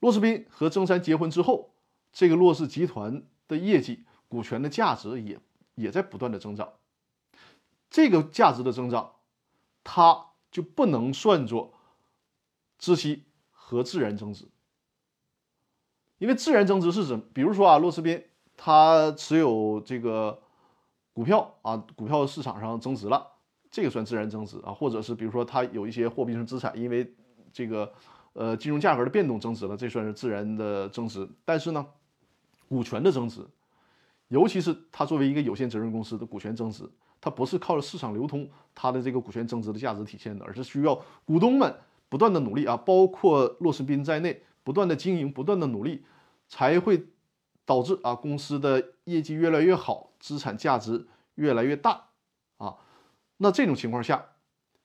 [0.00, 1.74] 骆世斌和曾山结婚之后，
[2.12, 5.40] 这个骆氏集团的业绩、股权的价值也
[5.76, 6.72] 也在不断的增长。
[7.88, 9.14] 这个价值的增长，
[9.84, 11.74] 它就不能算作
[12.80, 14.48] 孳息和自然增值，
[16.18, 17.22] 因为自然增值是什么？
[17.32, 18.22] 比如说啊，骆世斌
[18.56, 20.38] 他持有这个
[21.12, 23.26] 股票啊，股票市场上增值了，
[23.70, 27.14] 这个算自然增值啊，或者是比如说他有一些货币性资产，因为
[27.52, 27.92] 这个
[28.32, 31.28] 呃金融价格的变动增值了，这算是自然的增值。
[31.44, 31.86] 但是呢，
[32.68, 33.46] 股权的增值，
[34.28, 36.88] 尤其是他作为一个有限责任公司的股权增值。
[37.20, 41.74] 它不是靠着市场流通，它的这个股权增值的价值体现的，而是需要股东们
[42.08, 46.04] 不断的努力啊，包括骆世斌在内，不断的经营，不断的努力，
[46.46, 47.06] 才会
[47.64, 52.08] 导致啊公司的业绩越来越好，资产价值越来越大
[52.58, 52.76] 啊。
[53.38, 54.22] 那这种情况下，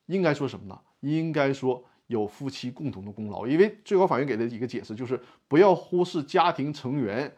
[0.05, 0.79] 应该说什么呢？
[1.01, 5.19] 应该说有夫妻共同的功劳，因为最高法院给的一个解释就是
[5.49, 7.35] 不要忽视家庭成员，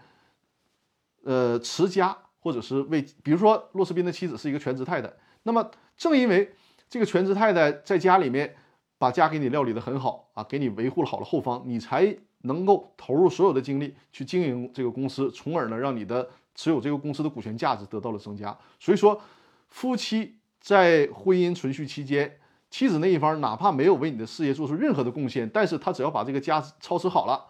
[1.23, 2.15] 呃，持家。
[2.45, 6.53] 或者是为，比如说骆世斌的妻子是一个全职太太，那么正因为
[6.87, 8.55] 这个全职太太在家里面
[8.99, 18.57] 把家给你料理的很好啊，给你维护了好了后方，你才能够投入所有的精力去经营这个公司，从而呢让你的持有这个公司的股权价值得到了增加。
[18.79, 19.21] 所以说，
[19.69, 27.45] 夫妻在婚姻存续期间，妻子那一方哪怕没有为你的事业做出任何的贡献，但是他只要把这个家操持好了，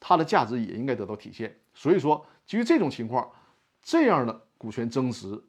[0.00, 1.58] 他的价值也应该得到体现。
[1.74, 3.30] 所以说，基于这种情况。
[3.86, 5.44] 这样的股权增值，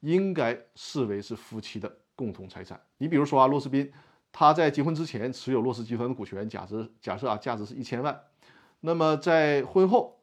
[0.00, 2.80] 应该视为是夫妻的共同财产。
[2.96, 3.92] 你比如说啊，骆世斌
[4.32, 8.18] 他在结婚之前持有骆氏集团的股权，假设假设啊，价值是一千万。
[8.86, 10.20] 那么在婚后，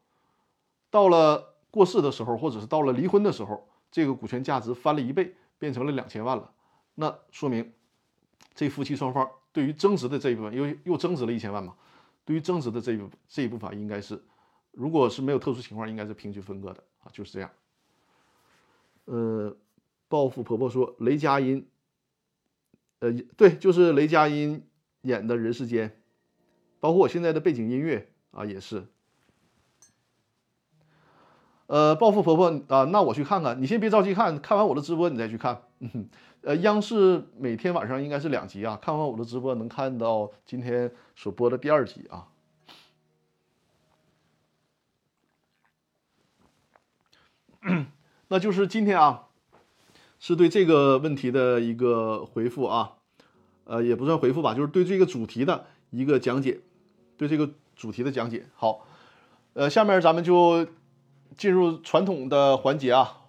[0.92, 6.54] 到了过世的时候，或者是到了离婚的时候，这个股权价值翻了一倍，变成了两千万了。
[6.94, 7.74] 那说明
[8.54, 11.76] 这夫妻双方对于增值的这一部分，又又增值了一千万嘛？
[12.24, 14.22] 对于增值的这一这一部分，应该是。
[14.70, 17.50] 如果是没有特殊情况，应该是平均分割的啊，就是这样。
[19.06, 19.58] 呃，
[20.08, 21.68] 报复婆婆说雷佳音，
[23.00, 24.64] 呃，对，就是雷佳音
[25.02, 26.00] 演的人世间，
[26.80, 28.88] 包括我现在的背景音乐啊，也是。
[31.68, 35.62] 呃，报复婆婆啊，那我去看看，你先别着急看，看完我的直播你再去看。
[36.42, 42.28] 呃，央视每天晚上应该是两集啊，看完我的直播能看到今天所播的第二集啊。
[48.28, 49.28] 那就是今天啊，
[50.20, 52.94] 是对这个问题的一个回复啊，
[53.66, 56.60] 呃，也不算回复吧，就是对这个主题的一个讲解，
[57.18, 58.46] 对这个主题的讲解。
[58.54, 58.86] 好，
[59.54, 60.68] 呃，下面咱们就
[61.36, 63.24] 进入传统的环节啊，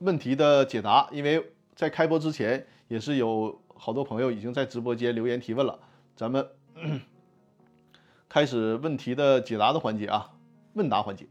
[0.00, 1.08] 问题的解答。
[1.10, 5.78] 因为在开播之前，也是有好多朋友已经在直播间留言提问了，
[6.14, 6.46] 咱们
[8.28, 10.32] 开始问题的解答的环节啊，
[10.74, 11.26] 问答环节。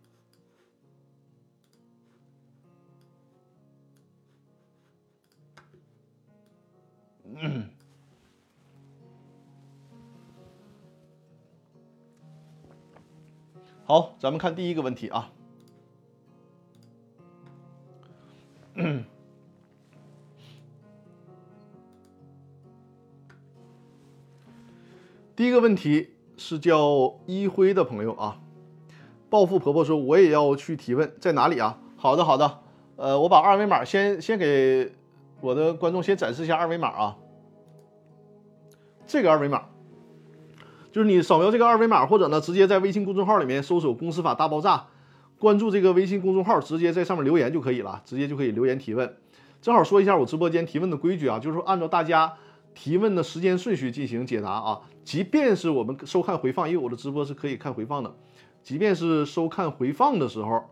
[7.36, 7.70] 嗯，
[13.90, 15.32] 好，咱们看第一个问题啊。
[25.38, 28.42] 第一个问题是叫一辉的朋友啊，
[29.30, 31.80] 暴富婆婆说我也要去提问，在哪里啊？
[31.96, 32.60] 好的，好的，
[32.98, 34.92] 呃，我把二维码先先给
[35.40, 37.18] 我的观众先展示一下二维码啊。
[39.06, 39.70] 这个二维码，
[40.92, 44.88] 就是你扫描这个二维码，或者呢直接在微信公众号里面搜索“公司法大爆炸”，
[45.38, 49.18] 关注这个微信公众号，直接在上面留言就可以了，直接就可以留言提问。
[49.62, 52.34] 正好说一下我直播间提问的规矩啊，就是说按照大家
[52.74, 54.80] 提问的时间顺序进行解答啊。
[55.04, 58.16] 即便是我们收看回放，因为我的直播是可以看回放的，
[58.64, 60.64] 即便是收看回放的时候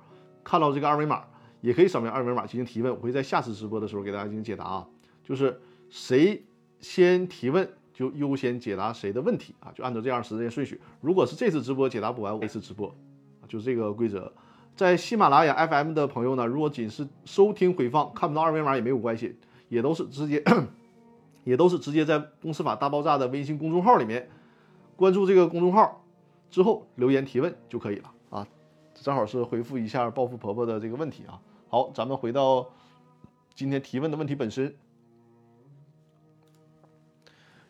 [0.43, 1.23] 看到这个二维码，
[1.61, 2.93] 也可以扫描二维码进行提问。
[2.93, 4.87] 我会在下次直播的时候给大家进行解答啊。
[5.23, 5.59] 就是
[5.89, 6.43] 谁
[6.79, 7.67] 先提问。
[7.95, 9.71] 就优先解答谁的问题啊？
[9.73, 10.81] 就按照这样时间顺序。
[10.99, 12.93] 如果是这次直播解答不完，我一次直播，
[13.47, 14.29] 就是这个规则。
[14.75, 19.37] 在喜马拉雅 FM 的朋友呢，如果仅是收听回放，看不到二维码也没有关系，
[19.69, 20.43] 也都是直接，
[21.45, 24.29] 也都是直接在《公司法大爆炸》的微信公众号里面
[24.97, 26.03] 关注这个公众号
[26.49, 28.45] 之后留言提问就可以了啊。
[28.93, 31.39] 正好是回复一下暴富婆婆的这个问题啊。
[31.69, 32.67] 好，咱们回到
[33.53, 34.75] 今天提问的问题本身。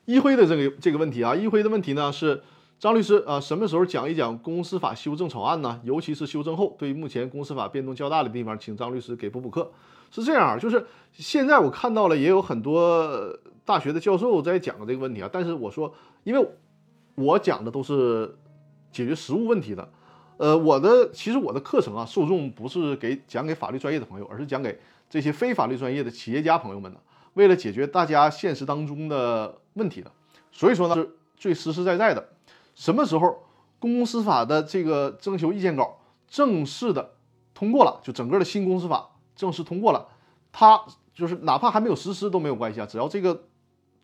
[0.06, 2.41] 一辉的这个这个问题啊，一辉的问题呢是
[2.80, 5.80] 张律师啊，什么时候讲一讲公司法修正草案呢？
[5.84, 9.72] 尤其是修正后，对于目前公司法变动较大的地方，请张律师给补补课。
[10.12, 15.93] 是这样啊，就是现在我看到了也有很多大学的教授在讲这个问题啊，但是我说，
[16.24, 16.47] 因为
[17.16, 18.36] 我讲的都是
[18.91, 19.89] 解决实务问题的，
[20.38, 24.80] 呃，我的其实我的课程啊，受众不是给讲给法律专业的朋友，而是讲给
[25.10, 26.99] 这些非法律专业的企业家朋友们的。
[27.36, 30.11] 为了解决大家现实当中的问题的，
[30.51, 32.29] 所以说呢是最实实在在的。
[32.75, 33.43] 什么时候
[33.77, 37.15] 公司法的这个征求意见稿正式的
[37.53, 40.07] 通过了，就整个的新公司法正式通过了，
[40.51, 40.81] 它
[41.13, 43.47] 就是哪怕还没有实施都没有关系啊，只要这个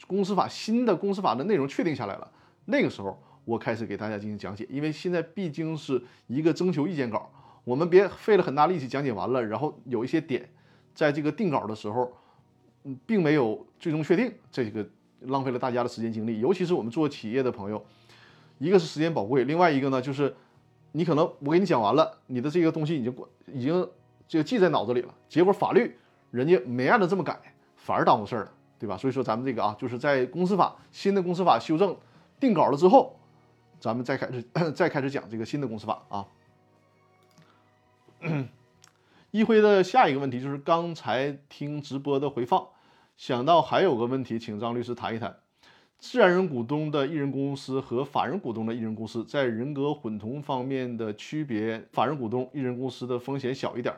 [0.08, 2.30] 公司法新的公司法的内容确定下来了，
[2.66, 4.68] 那个时候我开始给大家进行讲解。
[4.70, 7.32] 因为现在毕竟是一个征求意见稿，
[7.64, 10.50] 我们别费了很大力气讲解完了，然后有一些点
[10.94, 12.12] 在这个定稿的时候。
[12.84, 14.86] 嗯，并没有最终确定，这个
[15.22, 17.84] 浪费了大家的时间精力，尤其是我们做企业的朋友，
[18.58, 20.36] 一个是时间宝贵，另外一个呢就是
[20.94, 23.88] 你可能我给你讲完了，你的这个东西已经过已经
[24.28, 25.96] 这个记在脑子里了，结果法律
[26.32, 27.40] 人家没按照这么改，
[27.76, 28.98] 反而耽误事儿了，对吧？
[28.98, 31.96] 所以说咱们这个啊，就是在公司法新的公司法修正
[32.40, 33.20] 定稿了之后，
[33.80, 36.26] 咱们再开始 再开始讲这个新的公司法啊。
[39.32, 42.68] 一辉的下一个问题就是刚才听直播的回放，
[43.16, 45.34] 想到还有个问题，请张律师谈一谈：
[46.00, 51.88] 自然人股东的一人公司和法人股东的一人公司在人格混同方面的区别。
[51.94, 53.96] 法人股东一人公司的风险小一点，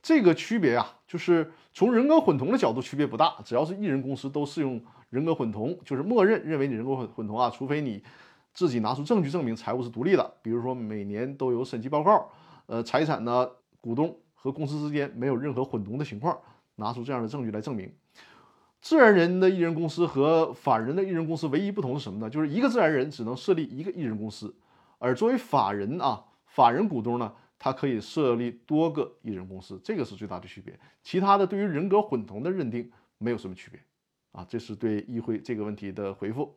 [0.00, 8.00] 这个区别啊，就是从人格混同的角度区别不大，只要是一人公司都适用人格混同，就是默认认为你人格混混同啊，除非你
[8.54, 12.30] 自己拿出证据证明财务是独立的，比如说每年都有审计报告，
[12.66, 13.50] 呃，财产呢，
[13.80, 14.16] 股东。
[14.42, 16.36] 和公司之间没有任何混同的情况，
[16.74, 17.88] 拿出这样的证据来证明。
[18.80, 22.28] 自然人的一人公司和法人的一人公司唯一不同是什么呢？
[22.28, 24.52] 就是一个自然人只能设立一个一人公司，
[24.98, 30.76] 而作为法人啊，法人股东呢，他可以设立多个一人公司，这个是最大的区别。
[31.04, 33.78] 其他的对于人格混同的认定没有什么区别
[34.32, 34.44] 啊。
[34.48, 36.52] 这是对议会这个问题的回复。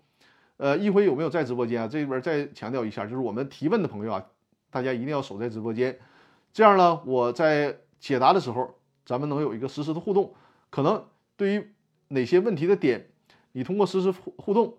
[0.57, 1.87] 呃，议会有没有在直播间啊？
[1.87, 4.25] 这边再强调一下，就是我们提问的朋友啊，
[4.71, 5.95] 大家一定要守在直播间。
[6.55, 8.75] 这样呢，我在解答的时候，
[9.05, 10.33] 咱们能有一个实时的互动。
[10.69, 11.73] 可能对于
[12.07, 13.09] 哪些问题的点，
[13.51, 14.77] 你通过实时互互动，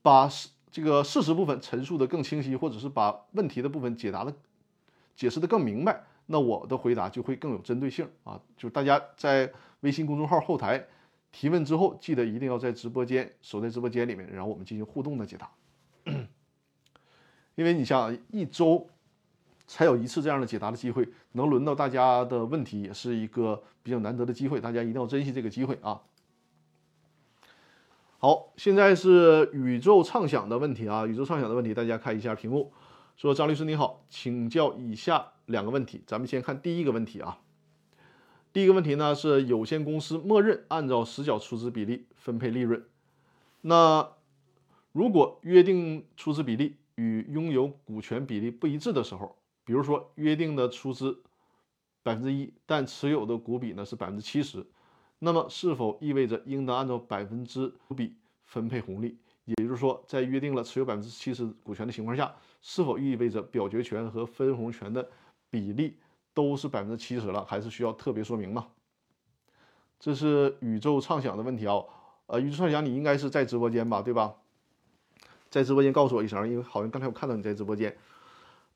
[0.00, 0.30] 把
[0.70, 4.34] 这个事实部分陈述的更清晰，或者是把问题的部分解答的
[5.14, 8.40] 解释的更明白，那我的回答就会更有针对性啊。
[8.56, 10.86] 就大家在微信公众号后台
[11.30, 15.50] 提问之后，记得一定要在直播间守在直播间里面，然后我们进行互动的解答。
[17.56, 18.88] 因为你像一周。
[19.68, 26.00] 才有一次这样的解答的机会，能轮到大家的问题，也是一个比较难得的机会，大家一定要珍惜这个机会啊！
[28.18, 32.72] 好，现在是宇宙畅想的问题啊，宇宙畅想的问题，大家看一下屏幕。
[33.16, 37.38] 说张律师你好，请教以下两个问题，咱们先看第一个问题啊。
[38.52, 42.82] 第一个问题呢是有限公司默认按照实缴出资比例分配利润，
[43.60, 44.08] 那
[44.92, 49.36] 如果约定出资比例与拥有股权比例不一致的时候？
[49.68, 51.22] 比如说约定的出资
[52.02, 54.66] 百分之一，但持有的股比呢是百分之七十，
[55.18, 58.16] 那么是否意味着应当按照百分之股比
[58.46, 59.18] 分配红利？
[59.44, 65.06] 也就是说，在约定了持有百分之七十股权的情况下，是否意味着表决权和分红权的
[65.50, 65.98] 比例
[66.32, 67.44] 都是百分之七十了？
[67.44, 68.68] 还是需要特别说明吗？
[70.00, 71.74] 这是宇宙畅想的问题啊！
[72.28, 74.34] 呃，宇宙畅想，你应该是在直播间吧，对吧？
[75.50, 77.94] 在直播间告诉我一声，因为好像刚才我看到你在直播间。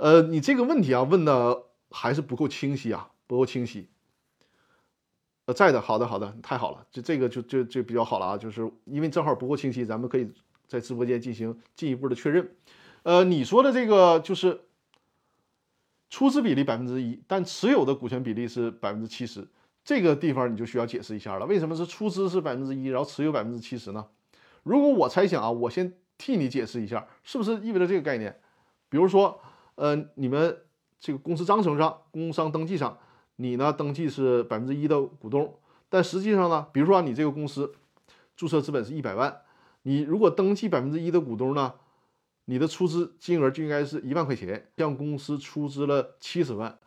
[0.02, 3.88] 呃，你这个问题啊问的还是不够清晰啊，不够清晰。
[5.46, 10.28] 呃，在的，好的，好的，太好了，就这个就就就比较好了啊，就是因为正好不够清晰，咱们可以
[10.66, 12.50] 在直播间进行进一步的确认。
[13.04, 14.62] 呃，你说的这个就是
[16.10, 19.46] 出资比例百分之一，但持有的股权比例是百分之七十，
[19.84, 24.04] 这个地方你就需要解释一下了，为什么是出资是百分之一，然后持有百分之七十呢？
[24.64, 28.40] 如果我猜想啊，我先替你解释一下，是不是意味着这个概念？
[28.88, 29.40] 比如说。
[29.74, 30.64] 呃，你们
[31.00, 32.98] 这个公司章程上、工商登记上，
[33.36, 35.58] 你呢登记是百分之一的股东，
[35.88, 37.74] 但实际上呢，比如说你这个公司
[38.36, 39.42] 注册资本是一百万，
[39.82, 41.74] 你如果登记百分之一的股东呢，
[42.44, 46.78] 你的出资金额就应该是一万块钱，向公司出资了七十万，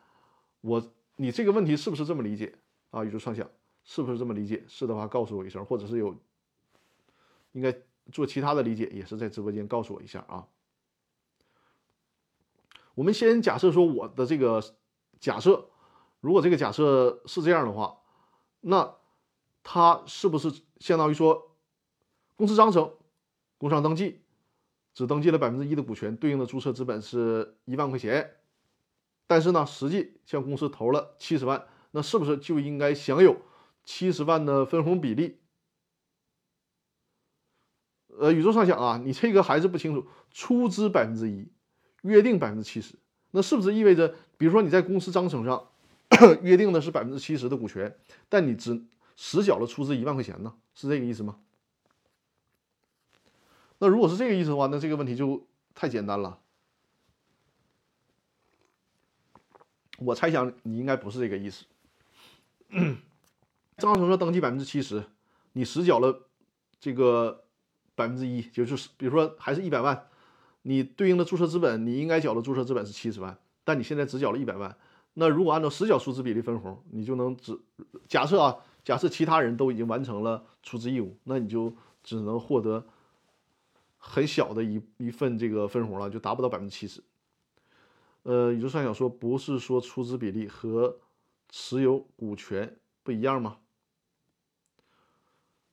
[0.62, 2.54] 我你这个问题是不是这么理解
[2.92, 3.04] 啊？
[3.04, 3.50] 宇宙畅想
[3.84, 4.64] 是不是这么理解？
[4.68, 6.16] 是的话告诉我一声，或者是有
[7.54, 7.74] 应该
[8.12, 10.46] 做其他的理解，也是在直播间告诉我一下啊。
[12.96, 14.64] 我们先假设说我的这个
[15.20, 15.70] 假设，
[16.22, 17.98] 如果这个假设是这样的话，
[18.62, 18.96] 那
[19.64, 21.56] 它是不是相当于说
[22.36, 22.94] 公司章程、
[23.58, 24.22] 工商登记
[24.94, 28.38] 只登记了百分之一的股权，对应的注册资本是一万块钱？
[29.28, 33.42] 但是呢，实际向公司投了七十万，那是不是就应该享有
[33.84, 35.40] 七十万的分红比例？
[38.18, 41.52] 呃，宇宙上想啊，你这个还是不清楚，出资百分之一，
[42.06, 42.96] 约定百分之七十，
[43.32, 45.68] 那是不是意味着，比如说你在公司章程上
[46.42, 47.98] 约定的是百分之七十的股权，
[48.30, 48.86] 但你只
[49.16, 50.54] 实缴了出资一万块钱呢？
[50.74, 51.40] 是这个意思吗？
[53.80, 56.40] 那如果是这个意思的话，那这个问题就太简单了。
[59.98, 61.66] 我猜想你应该不是这个意思。
[63.78, 65.04] 章程上登记百分之七十，
[65.54, 66.28] 你实缴了
[66.80, 67.46] 这个
[67.96, 70.08] 百分之一，就是比如说还是一百万，
[70.68, 74.76] 你对应的注册资本你应该缴的注册资本是七十万，但你现在只缴了一百万。
[75.14, 77.56] 那如果按照实缴出资比例分红，你就能只
[78.08, 81.72] 假设啊，假设其他人都已经完成了出资义务，那你就
[82.04, 82.84] 只能获得
[83.98, 87.04] 很小的一一份这个分红了，就达不到百分之七十。
[88.24, 90.98] 呃，宇宙算想说，不是说出资比例和
[91.50, 93.58] 持有股权不一样吗？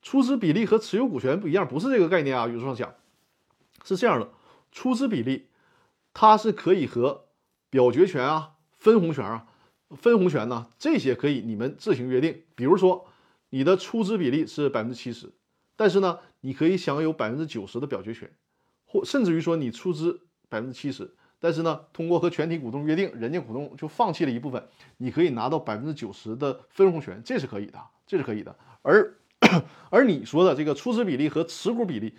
[0.02, 2.46] 出资比例和持有股权不一样，不是这个概念啊。
[2.46, 2.94] 宇宙上想
[3.84, 4.30] 是这样的，
[4.72, 5.48] 出资比例
[6.12, 7.26] 它是可以和
[7.70, 9.46] 表决权啊、分红权啊、
[9.90, 12.42] 分红权呢这些可以你们自行约定。
[12.54, 13.06] 比如说
[13.50, 15.32] 你的出资比例是百分之七十，
[15.76, 18.30] 但是呢，你可以享有百分之九十的表决权，
[18.86, 21.14] 或甚至于说你出资百分之七十。
[21.38, 24.68] 但是呢，通过和全体股东约定，人家股东就放弃了一部分，
[24.98, 28.56] 你可以拿到百分之九十的分红权，这是可以的，这是可以的。
[28.82, 29.12] 而
[29.90, 32.14] 而你说的这个出资比例和持股比例，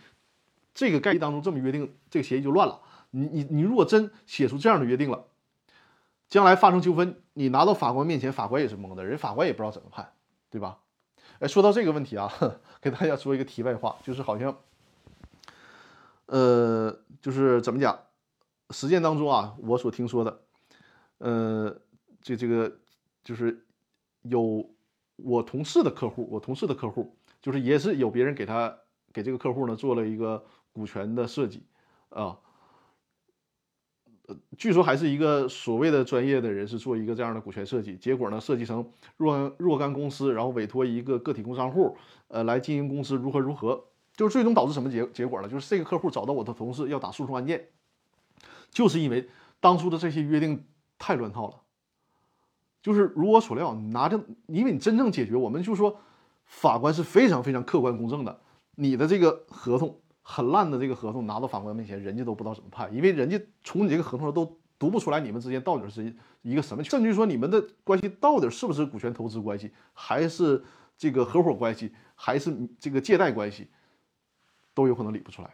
[0.74, 2.82] 这个概念当中这么约定，这个协议就乱了。
[3.12, 5.26] 你你你如果真写出这样的约定了，
[6.28, 10.14] 将来发生纠纷，你拿到法官面前，法官也是懵的，人法官也不知道怎么判，
[10.50, 10.80] 对吧？
[11.40, 12.32] 哎，说到这个问题啊，
[12.82, 14.58] 给大家说一个题外话，就是好像，
[16.26, 18.00] 呃，就是怎么讲？
[18.72, 20.42] 实践当中啊，我所听说的，
[21.20, 21.80] 呃，
[22.22, 22.80] 这这个
[23.24, 23.64] 就是
[24.24, 24.68] 有
[25.18, 28.76] 我同事的客户，我同事的客户就是也是有别人给他
[29.12, 30.44] 给这个客户呢做了一个
[30.74, 31.64] 股权的设计
[32.10, 32.38] 啊，
[34.58, 41.96] 据说还是一个所谓的专业的人士做一个这样的股权设计，结果呢设计成若若干公司，然后委托一个个体工商户，
[42.28, 45.48] 呃，来经营公司如何如何，就是最终导致什么结结果呢？
[45.48, 47.70] 就是这个客户找到我的同事要打诉讼案件。
[48.72, 50.66] 就是因为当初的这些约定
[50.98, 51.62] 太乱套了，
[52.82, 56.00] 就是如我所料，拿着，因为你真正解决，我们就说
[56.46, 58.42] 法官是非常非常客观公正的。
[58.76, 70.64] 你的这个合同很烂的这个合同拿到法官面前，人家都不知道怎么判，因为人家从你这个合同上都读不出来你们之间到底是一个什么，甚至于说你们的关系到底是不是股权投资关系，还是
[70.98, 73.70] 这个合伙关系，还是这个借贷关系，
[74.74, 75.50] 都有可能理不出来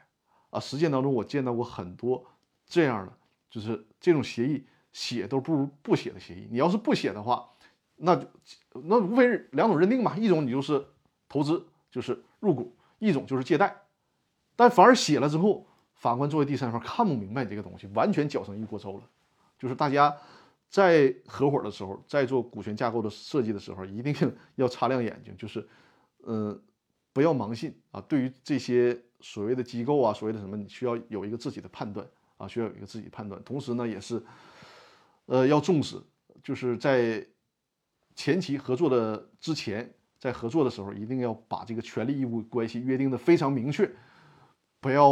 [0.52, 0.60] 啊。
[0.60, 2.26] 实践当中我见到过很多。
[2.66, 3.12] 这样的
[3.50, 4.64] 就是这种协议
[4.94, 6.48] 写都不如不写的协议。
[6.52, 7.50] 你要是不写的话，
[7.96, 8.28] 那就
[8.84, 10.86] 那无非两种认定嘛，一种你就是
[11.28, 13.76] 投资，就是入股；一种就是借贷。
[14.60, 19.04] 但反而写了之后，法官作为第三方看不明白你这个东西，完全搅成一锅粥了。
[19.58, 20.14] 就是大家
[20.70, 24.14] 在合伙的时候，在做股权架构的设计的时候，一定
[24.56, 25.66] 要擦亮眼睛，就是
[26.26, 26.62] 嗯，
[27.14, 28.02] 不要盲信啊。
[28.02, 32.06] 对于这些所谓的机构啊，所谓的什么，你需要有一个自己的判断。
[32.36, 34.22] 啊，需要有一个自己判断，同时呢，也是，
[35.26, 36.02] 呃，要重视，
[36.42, 37.26] 就是在
[38.16, 43.92] 前期合作的之前，在合作的时候，一定要把这个权利义务关系约定的非常明确，
[44.80, 45.10] 不要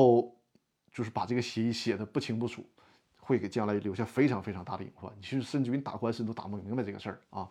[0.91, 2.65] 就是把这个协议写的不清不楚，
[3.19, 5.11] 会给将来留下非常非常大的隐患。
[5.15, 7.49] 你去甚至于你打官司都打不明白这个事儿啊。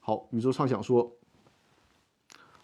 [0.00, 1.16] 好，宇宙畅想说，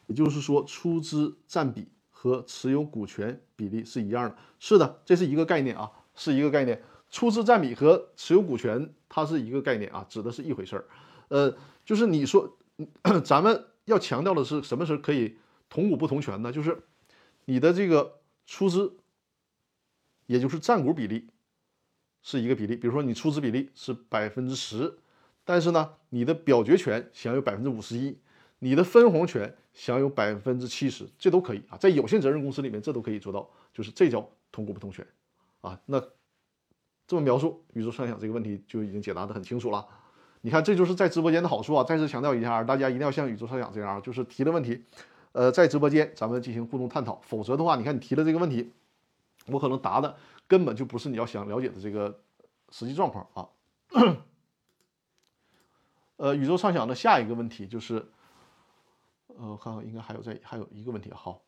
[0.06, 4.36] 也就是说，出资占比和持有股权比例是一样的。
[4.58, 5.90] 是的，这是一个概念啊。
[6.18, 10.86] 是一个概念，出资占比和持有股权，它是一个概念啊，指的是一回事儿。
[11.28, 11.54] 呃，
[11.84, 12.56] 就是你说，
[13.22, 15.36] 咱们要强调的是什么时候可以
[15.68, 16.50] 同股不同权呢？
[16.50, 16.84] 就是
[17.44, 18.15] 你的这个
[18.46, 18.96] 出资，
[20.26, 21.28] 也就是占股比例
[22.22, 22.76] 是一个比例。
[22.76, 24.98] 比如说你出资比例是百分之十，
[25.44, 28.16] 但是呢，你的表决权享有百分之五十一，
[28.60, 31.76] 你的分红权享有百分之七十，这都可以啊。
[31.76, 35.06] 在有限责任公司里面，这都可以做到，就是这叫同股不同权。
[35.60, 36.00] 啊，那
[37.06, 39.86] 这么描述宇宙畅想这个问题就已经解答的很清楚了。
[40.42, 41.82] 你看，这就是在直播间的好处啊！
[41.82, 44.84] 再次强调一下，大家一定要像宇宙设想这样，就是提的问题，
[45.36, 47.20] 呃，在直播间咱们进行互动探讨。
[47.22, 48.72] 否则的话，你看你提的这个问题，
[49.48, 50.16] 我可能答的
[50.48, 52.18] 根本就不是你要想了解的这个
[52.70, 53.46] 实际状况啊。
[56.16, 58.06] 呃，宇宙畅想的下一个问题就是，
[59.26, 61.42] 呃，我看看应该还有在还有一个问题好。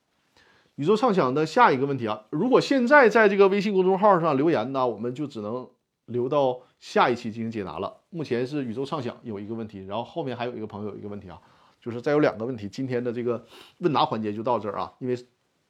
[0.75, 5.67] 宇宙畅想的下一个问题啊，如果现在在这个微信公众号上留言呢，我们就只能
[6.05, 8.03] 留到下一期进行解答了。
[8.11, 11.41] 目前是宇宙畅想有一个问题，然后后面还有一个朋友有一个问题啊，
[11.89, 13.47] 就是再有两个问题，今天的这个
[13.79, 15.17] 问答环节就到这儿啊，因为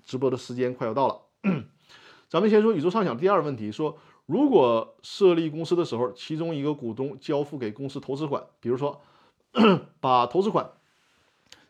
[0.04, 1.20] 直播的时间快要到了。
[2.28, 3.98] 咱们先说宇宙畅想第二个问题，说。
[4.26, 9.00] 如果设立公司的时候，其中一个股东交付给公司投资款，比如说
[10.00, 10.72] 把投资款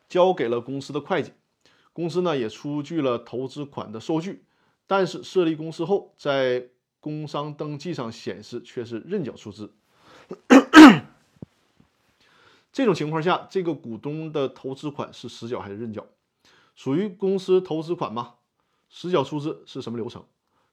[0.09, 1.31] 交给了公司的会计，
[1.93, 4.43] 公司呢也出具了投资款的收据，
[4.87, 6.67] 但是设立公司后，在
[6.99, 9.73] 工商登记上显示却是认缴出资。
[12.79, 16.07] 这种情况下，这个股东的投资款是实缴还是认缴？
[16.77, 18.35] 属于公司投资款吗？
[18.87, 20.23] 实缴出资是什么流程？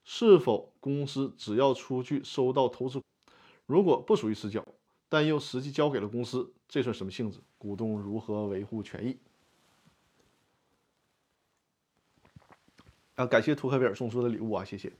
[0.05, 3.01] 是否公司只要出具收到投资，
[3.65, 4.65] 如果不属于实缴，
[5.09, 7.41] 但又实际交给了公司，这算什么性质？
[7.57, 9.17] 股东如何维护权益？
[13.15, 14.93] 啊，感谢图克比尔送出的礼物啊，谢谢。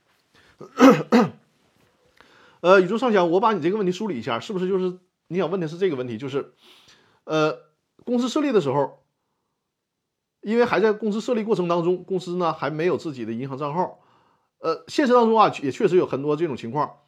[2.59, 4.99] 呃，宇宙上想，我把你这个问题梳理一下，是不是就是
[5.29, 6.17] 你想问的是这个问题？
[6.17, 6.53] 就是，
[7.27, 7.59] 呃，
[8.05, 9.03] 公司设立的时候，
[10.39, 13.99] 因为还在公司设立过程当中，公司呢还没有自己的银行账号。
[14.59, 16.99] 呃，现实当中啊，也确实有很多这种情况。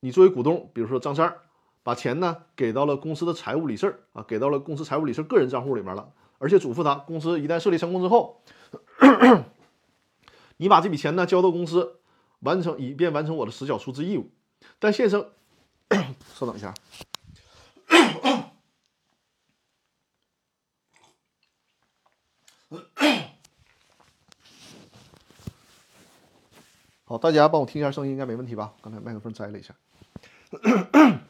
[0.00, 1.36] 你作为股东，比如说张三，
[1.84, 8.42] 把钱呢给到了公司的财务理事啊，给到了公司财务理事个人账户里面了，而且嘱咐他，公司一旦设立成功之后，
[10.58, 12.00] 你把这笔钱呢交到公司，
[12.40, 14.30] 完成以便完成我的实缴出资义务。
[14.80, 15.30] 但现生，
[16.34, 16.74] 稍等一下。
[27.04, 28.72] 好，大家帮我听一下声音，应该没问题吧？
[28.82, 29.74] 刚才麦克风摘了一下。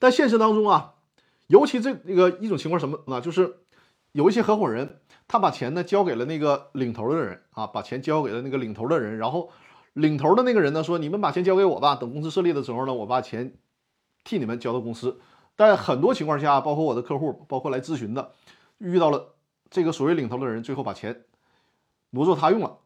[0.00, 0.94] 但现实当中啊，
[1.46, 3.20] 尤其这那个一种情况什么呢？
[3.20, 3.58] 就是
[4.12, 9.50] 有一些合伙人，他把钱呢交给了那个领头的人啊，把钱交给了那个领头的人，然后
[9.92, 13.54] 领头的那个人呢说：“你们把钱交给我吧，等公司设立的时候呢，我把钱
[14.24, 15.20] 替你们交到公司。”
[15.54, 18.32] 但很多情况下，包括我的客户，包括来咨询的，
[18.78, 19.34] 遇到了
[19.70, 21.24] 这个所谓领头的人，最后把钱
[22.10, 22.78] 挪作他用了，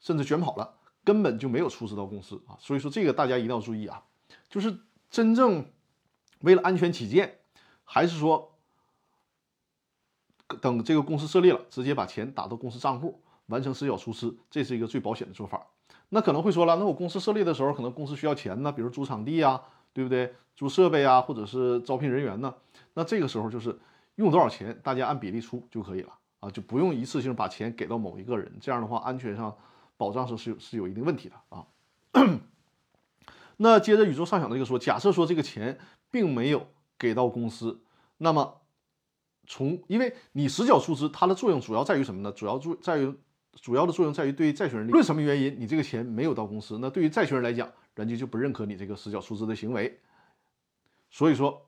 [0.00, 0.78] 甚至卷跑了。
[1.04, 4.04] 根本就没有出资到公司啊，所以说这个大家一定要注意啊，
[4.48, 4.78] 就是
[5.10, 5.66] 真正
[6.42, 7.40] 为了安全起见，
[7.82, 8.52] 还是说
[10.60, 15.66] 等这个公司设立了，直接把钱打到公司账户，完成实缴出资，这是一个最保险的做法。
[16.10, 19.60] 那可能会说了，那我公司设立的时候，可能公司需要钱呢，比如租场地啊，
[19.92, 20.32] 对不对？
[20.54, 22.54] 租设备啊，或者是招聘人员呢？
[22.94, 23.76] 那这个时候就是
[24.14, 26.12] 用多少钱，大家按比例出就可以了
[26.42, 29.56] 啊，就不用一次性把钱给到某一个人，这样的话安全上。
[29.98, 31.64] 保障是是有是有一定问题的啊。
[33.58, 35.78] 那接着宇宙上想这个说，假设说这个钱
[36.10, 36.66] 并没有
[36.98, 37.84] 给到公司，
[38.18, 38.62] 那么
[39.46, 42.32] 从因为你实缴出资，它的作用主要在于什么呢？
[42.32, 43.14] 主要作在于
[43.54, 50.00] 主要的作用在于对于债权人，无论什么原因你这个钱没有到公司，那对于债权人来讲，人家就不认可你这个实缴出资的行为。
[51.10, 51.64] 所以说，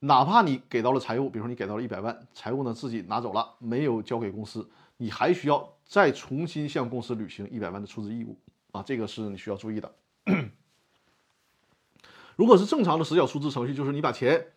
[0.00, 5.74] 哪怕你给到了财务，比如说你给到了一百万，财务呢自己拿走了，没有交给公司，你还需要。
[5.88, 8.36] 再重新向公司履行一百万的出资义务
[8.72, 9.90] 啊，这个是你需要注意的。
[12.36, 14.48] 如果是正常的实缴出资程序，就是你把钱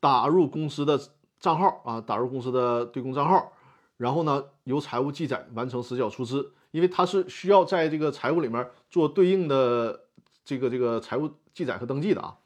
[0.00, 1.00] 打入公司的
[1.38, 3.52] 账号啊，打入公司的对公账号，
[3.98, 10.06] 然后呢由财务记载完成实缴出资，因为它是需要在这个财务里面做对应的
[10.44, 12.36] 这个这个财务记载和登记的啊，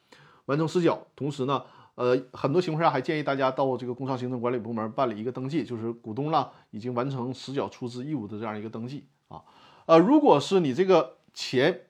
[0.45, 1.65] 完成实缴，同时呢。
[1.99, 9.43] 呃，很多情况下还建议大家到这个工商行政管理部门办理一个登记，就是股东呢已经完成实缴出资义务的这样一个登记啊。
[9.87, 11.87] 呃，如果是你这个钱，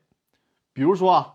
[0.73, 1.35] 比如说啊，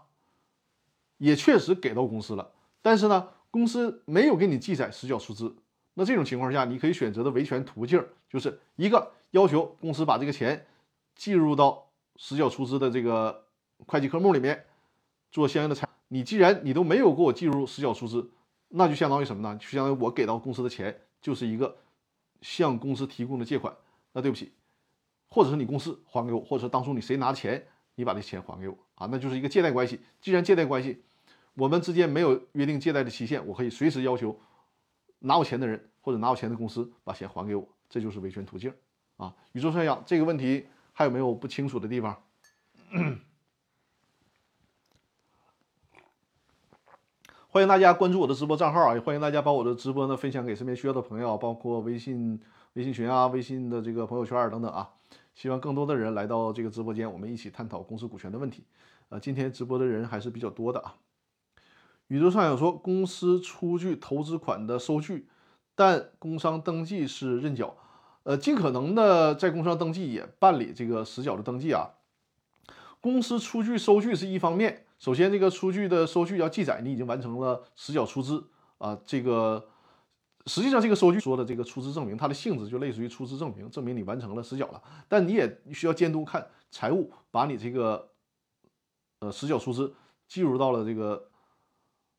[1.20, 2.50] 也确实给到公司了，
[2.82, 5.56] 但是呢，公司没有给你记载实缴出资，
[5.94, 10.66] 那这种情况下，你可以选择的维权途径就是一个要求公司把这个钱
[11.14, 13.46] 计入到实缴出资的这个
[13.86, 14.66] 会计科目里面
[15.32, 15.88] 做相应的财。
[16.08, 18.32] 你既然你都没有给我计入实缴出资。
[18.76, 19.56] 那就相当于什么呢？
[19.58, 21.78] 就相当于我给到公司的钱就是一个
[22.42, 23.72] 向公司提供的借款。
[24.14, 24.52] 那对不起，
[25.30, 27.66] 或者是你公司还给我，或者说当初你谁拿钱，
[27.96, 30.00] 你把这钱还给我啊，那就是一个借贷关系。
[30.20, 31.04] 既然借贷关系，
[31.54, 34.40] 我们之间没有约定借贷的期限，我可以随时要求
[35.20, 38.74] 拿我钱的人或者拿我钱的公司把钱还给我，这就是维权途径
[39.18, 39.36] 啊。
[39.52, 42.24] 宇宙算想这个问题还有没有不清楚的地方？
[47.54, 52.42] 欢迎大家关注我的直播账号啊，也欢迎大家把我的直播呢分享给身边需要的朋友，包括微信
[52.74, 54.90] 微信群啊、微信的这个朋友圈等等啊。
[55.36, 58.64] 希望更多的人来到这个直播间，我们一起探讨公司股权的问题。
[59.10, 60.96] 呃，今天直播的人还是比较多的啊。
[62.08, 65.28] 宇宙上有说，公司出具投资款的收据，
[65.76, 67.78] 但工商登记是认缴。
[68.24, 71.92] 呃，尽可能的在工商登记也办理这个实缴的登记啊。
[73.00, 74.88] 公司出具收据是一方面。
[75.04, 78.42] 首先，这个出具的收据要记载你已经完成了实缴出资
[78.78, 78.98] 啊。
[79.06, 79.68] 这个
[80.46, 84.82] 实际上，这个收据说的这个出资证明，它的性质就类似于出资证明，证明你完成了实缴了。
[85.10, 88.12] 但你也需要监督看财务，把你这个
[89.20, 89.94] 呃实缴出资
[90.26, 91.30] 记入到了这个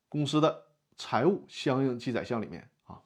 [0.07, 0.65] 公司的
[0.95, 3.01] 财务相应记载项里面啊。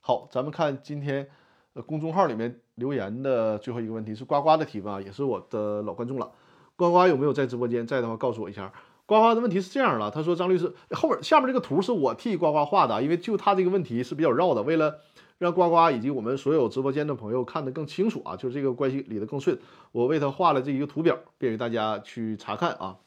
[0.00, 1.28] 好，咱们看今天
[1.74, 6.32] 呃公众号里面留言的最后一个问题是呱呱的提问啊，也是我的老观众了。
[6.76, 7.86] 呱呱有没有在直播间？
[7.86, 8.72] 在的话告诉我一下。
[9.06, 14.98] 呱呱的问题是这样的，他说张律师后面下面这个图是我替呱呱画的，因为就他这个问题是比较绕的，为了
[15.36, 19.60] 让呱呱以及我们所有直播间的朋友看得更清楚啊，就是这个关系理得更顺，
[19.92, 22.98] 我为他画了这一个图表，便于大家去查看啊。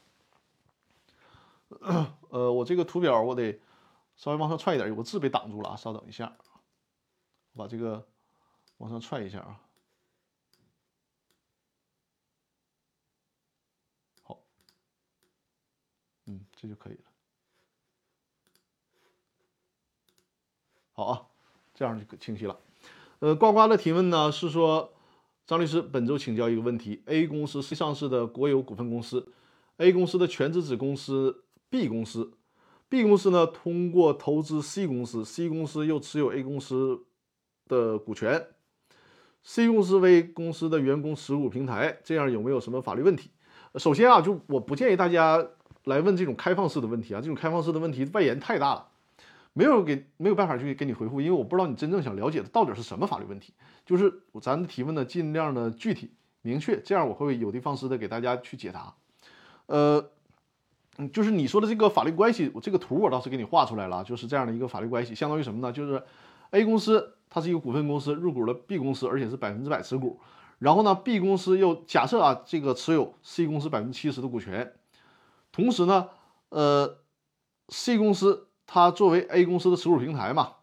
[2.30, 3.60] 呃，我这个图表我得
[4.16, 6.38] 稍微往上踹一点，有个字被挡住了啊，稍等一下，
[7.54, 8.06] 我把这个
[8.78, 9.62] 往上踹一下啊。
[16.30, 17.00] 嗯，这就可以了。
[20.92, 21.28] 好啊，
[21.76, 22.60] 这样就清晰了。
[23.20, 24.92] 呃，呱呱的提问呢是说，
[25.46, 29.32] 张律师，本周请教一个问题：A 公司是上市的国有股份公司
[29.78, 32.34] ，A 公司的全资子公司 B 公司
[32.90, 37.06] ，B 公司呢通过投资 C 公司，C 公司又持有 A 公司
[37.68, 38.48] 的股权
[39.44, 43.30] ，C 公司为公司的员工持股平台，这样有没有什么法律问题？
[43.76, 45.48] 首先啊，就我不建议大家。
[45.88, 48.88] 来问这种开放式的问题啊，这种开放式的问题外延太大了，
[49.54, 53.54] 没有给没有办法去给你回复，因为我不知道你真正想了解的到底是什么法律问题。
[53.86, 56.12] 就是咱的提问呢，尽量的具体
[56.42, 58.94] 明确，这样我会有的放矢的给大家去解答。
[59.68, 60.10] 呃，
[60.98, 65.72] 嗯就是你说的这个法律关系，我这个图我倒是给你画出来了，就是这样的一个法律关系，相当于什么呢？
[65.72, 66.04] 就是
[66.52, 70.20] A 公司它是一个股份公司，入股了 B 公司，而且是百分之百持股。
[70.60, 74.74] 然后呢，B 公司又假设啊，这个持有 C 公司百分之七十的股权。
[75.58, 76.08] 同时呢，
[76.50, 77.00] 呃
[77.70, 80.58] ，C 公司它作为 A 公司的持股平台嘛，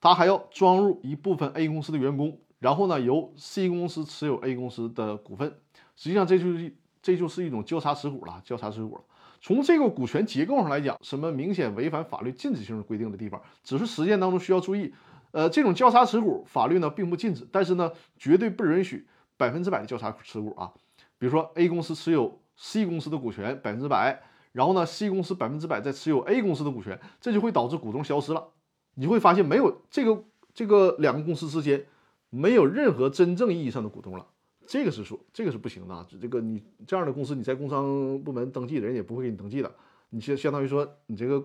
[0.00, 5.60] 它还要装入一部分 A 公司的员工，然后呢，由 C 公司持有 A 公司的股份。
[5.96, 9.02] 实际上，这就是这就是一种交叉持股了，交叉持股了。
[9.42, 14.94] 从这个股权结构上来讲，什么明显违反法律禁止性规定的地方，只是实践当中需要注意。
[15.32, 19.06] 呃，这种交叉持股，法律呢并不禁止，但是呢，绝对不允许
[19.36, 20.72] 百分之百的交叉持股啊。
[21.18, 22.40] 比如说 A 公司持有。
[22.56, 28.48] C 公司的股权百分之百，然后呢，C 公司百分之百在持有 A 公司的股权，这就会导致股东消失了。
[28.94, 31.86] 你会发现没有这个这个两个公司之间
[32.30, 34.26] 没有任何真正意义上的股东了。
[34.66, 36.06] 这个是说这个是不行的！
[36.20, 37.84] 这个你这样的公司你在工商
[38.24, 39.70] 部门登记的，人也不会给你登记的。
[40.08, 41.44] 你相相当于说你这个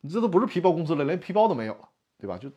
[0.00, 1.88] 你这都不是皮包公司了，连皮包都没有了，
[2.18, 2.36] 对吧？
[2.38, 2.50] 就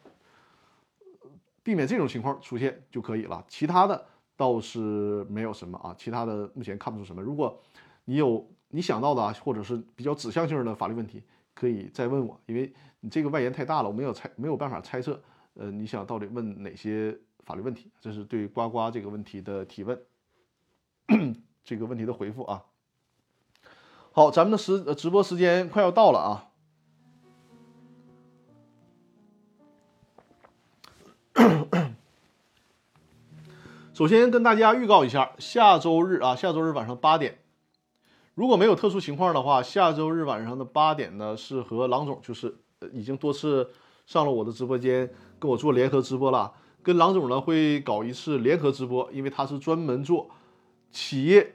[1.62, 3.46] 避免这种情况出现就可以了。
[3.48, 4.04] 其他的
[4.36, 7.22] 倒是没有什么啊，其他的目前看不出什么。
[7.22, 7.62] 如果
[8.06, 11.24] 你有你想到的啊，或者是比较指向性的法律问题，
[11.54, 15.22] 可以再问我，因为你这个外延太大了，我没有猜没有办法猜测，
[15.54, 17.92] 呃，你想到底问哪些法律问题？
[18.00, 20.00] 这是对呱呱这个问题的提问，
[21.64, 22.64] 这个问题的回复啊。
[24.12, 26.46] 好，咱们的时直播时间快要到了啊。
[33.94, 37.40] 首先跟大家预告一下，下周日啊，下周日晚上八点。
[38.40, 42.56] 如果没有特殊情况的话，下周日晚上的八点呢，是和郎总，就是
[42.94, 43.70] 已经多次
[44.06, 46.50] 上了我的直播间跟我做联合直播了。
[46.82, 50.30] 跟郎总呢会搞一次联合直播，因为他是专门做
[50.90, 51.54] 企业，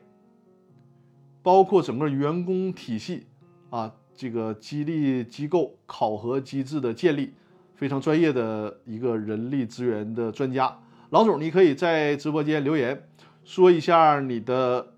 [1.42, 3.28] 包括整个员工体系
[3.70, 7.32] 啊，这个激励机构考核机制的建立，
[7.74, 10.78] 非常专业的一个人力资源的专家。
[11.08, 13.08] 郎总，你可以在直播间留言
[13.42, 14.90] 说一下你的。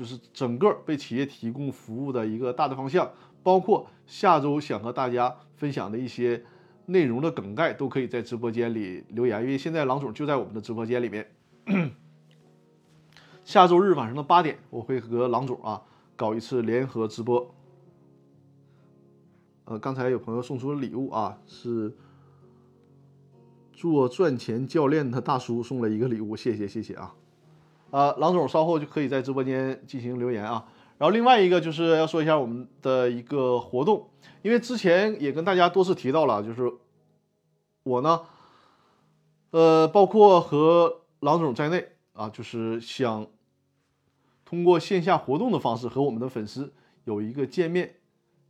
[0.00, 3.10] 就是整个为企业提供服务的一个大的方向，
[3.42, 6.42] 包括下周想和大家分享的一些
[6.86, 9.42] 内容的梗概，都可以在直播间里留言。
[9.42, 11.30] 因为现在郎总就在我们的直播间里面。
[13.44, 15.82] 下周日晚上的八点，我会和郎总啊
[16.16, 17.54] 搞一次联合直播。
[19.66, 21.94] 呃，刚才有朋友送出了礼物啊，是
[23.74, 27.14] 做赚钱教练的大叔送了一个礼物，谢谢谢谢啊。
[27.90, 30.66] 呃，郎总稍后就可以在直播间进行留言啊。
[30.98, 34.10] 然后另外一个就是要说一下我们的一个活动，
[34.42, 36.70] 因为之前也跟大家多次提到了，就是
[37.82, 38.20] 我呢，
[39.50, 43.26] 呃，包括和郎总在内啊，就是想
[44.44, 46.72] 通过线下活动的方式和我们的粉丝
[47.04, 47.94] 有一个见面、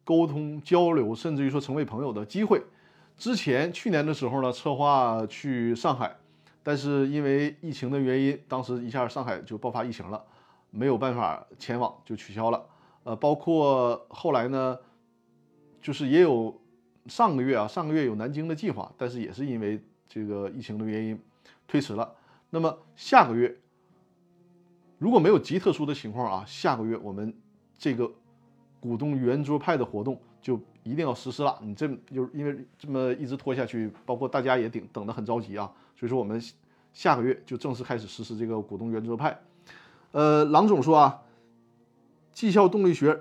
[0.03, 2.62] 沟通、交流，甚至于说成为朋友的机会。
[3.16, 6.16] 之前去年的时候呢，策划去上海，
[6.62, 10.24] 但是因为疫情的原因，当时一下上海就爆发疫情了。
[10.72, 12.64] 没有办法前往就取消了，
[13.02, 14.78] 呃，包括后来呢，
[15.82, 16.61] 就是也有
[17.06, 21.20] 上个月啊，上个月有南京的计划，但是也是因为这个疫情的原因
[21.66, 22.14] 推迟了。
[22.50, 23.52] 那么下个月
[24.98, 27.34] 如果没有极特殊的情况啊，下个月我们
[27.76, 28.08] 这个
[28.78, 30.54] 股东圆桌派的活动就
[30.84, 31.58] 一定要实施了。
[31.62, 35.68] 你这就是因为这么一直拖下去，包括大家也等等得很着急啊，
[36.01, 36.42] 所以说我们
[36.94, 39.38] 下个月就正式开始实施这个股东原则派。
[40.12, 41.20] 呃，郎总说啊，
[42.32, 43.20] 绩效动力学，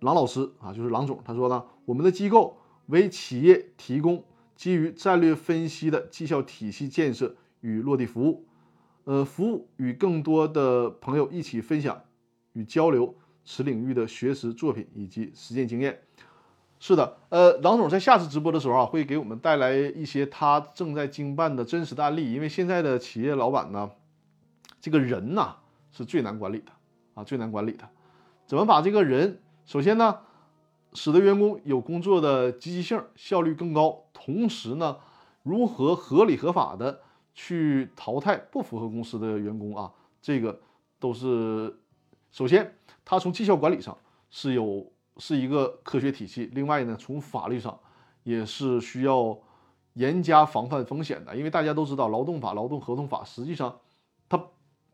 [0.00, 4.24] 郎老师啊，就是郎总，他说呢，我们的机构为企业提供
[4.56, 8.48] 基于战略分析的绩效体系建设与落地服务，
[9.04, 12.02] 呃，服务与更多的朋友一起分享
[12.54, 13.14] 与交流
[13.44, 16.02] 此领域的学识作品以及实践经验。
[16.80, 23.90] 是的，呃，郎总在下次直播的时候啊，会给我们带来一些他正在经办的真实的案例，因为现在的企业老板呢，
[24.80, 25.56] 这个人呐。
[25.90, 26.70] 是最难管理的
[27.14, 27.88] 啊，最难管理的。
[28.46, 30.18] 怎么把这个人，首先呢，
[30.92, 34.98] 使得员工有工作的积极性、效率更高，同时呢，
[35.42, 37.00] 如何合理合法的
[37.34, 39.90] 去淘汰不符合公司的员工啊？
[40.20, 40.60] 这个
[41.00, 41.80] 都是
[42.30, 43.96] 首先，他从绩效管理上
[44.30, 46.50] 是有是一个科学体系。
[46.52, 47.78] 另外呢，从法律上
[48.22, 49.38] 也是需要
[49.94, 53.78] 严加防范风险的，因为大家都知道，劳动法、劳动合同法实际上
[54.28, 54.42] 它。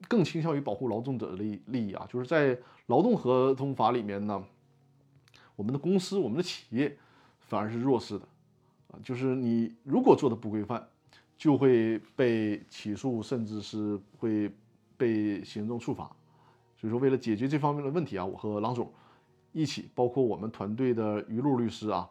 [0.07, 2.59] 更倾向于保护劳动者的利利益啊，就是在
[2.89, 4.45] 劳动合同法里面呢，
[5.57, 6.99] 我们的公司、我们的企业
[7.39, 8.27] 反而是弱势的
[8.91, 10.87] 啊，就是你如果做的不规范，
[11.39, 14.51] 就会被起诉，甚至是会
[14.99, 16.05] 被行政处罚。
[16.77, 18.93] 所以说，为了解决这方面的问题啊，我和郎总
[19.55, 22.11] 一起，包括我们团队的于路律师啊，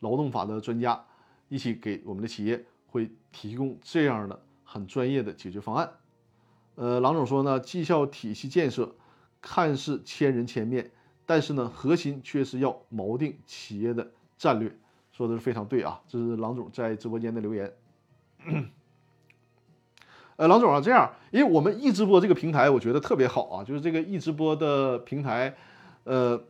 [0.00, 1.04] 劳动法的专家，
[1.50, 5.92] 一起给我们的企业会提供这样的很专业的解决方案。
[6.76, 8.96] 呃，郎总说呢，绩效体系建设
[9.42, 10.90] 看似千人千面，
[11.26, 14.74] 但是呢，核心却是要锚定企业的战略，
[15.12, 16.00] 说的是非常对啊。
[16.08, 17.70] 这是郎总在直播间的留言。
[20.36, 25.54] 呃，郎总啊，这样，因为我们易直播这个平台，我觉得特别好啊，就是这个易直播的平台，
[26.04, 26.42] 呃。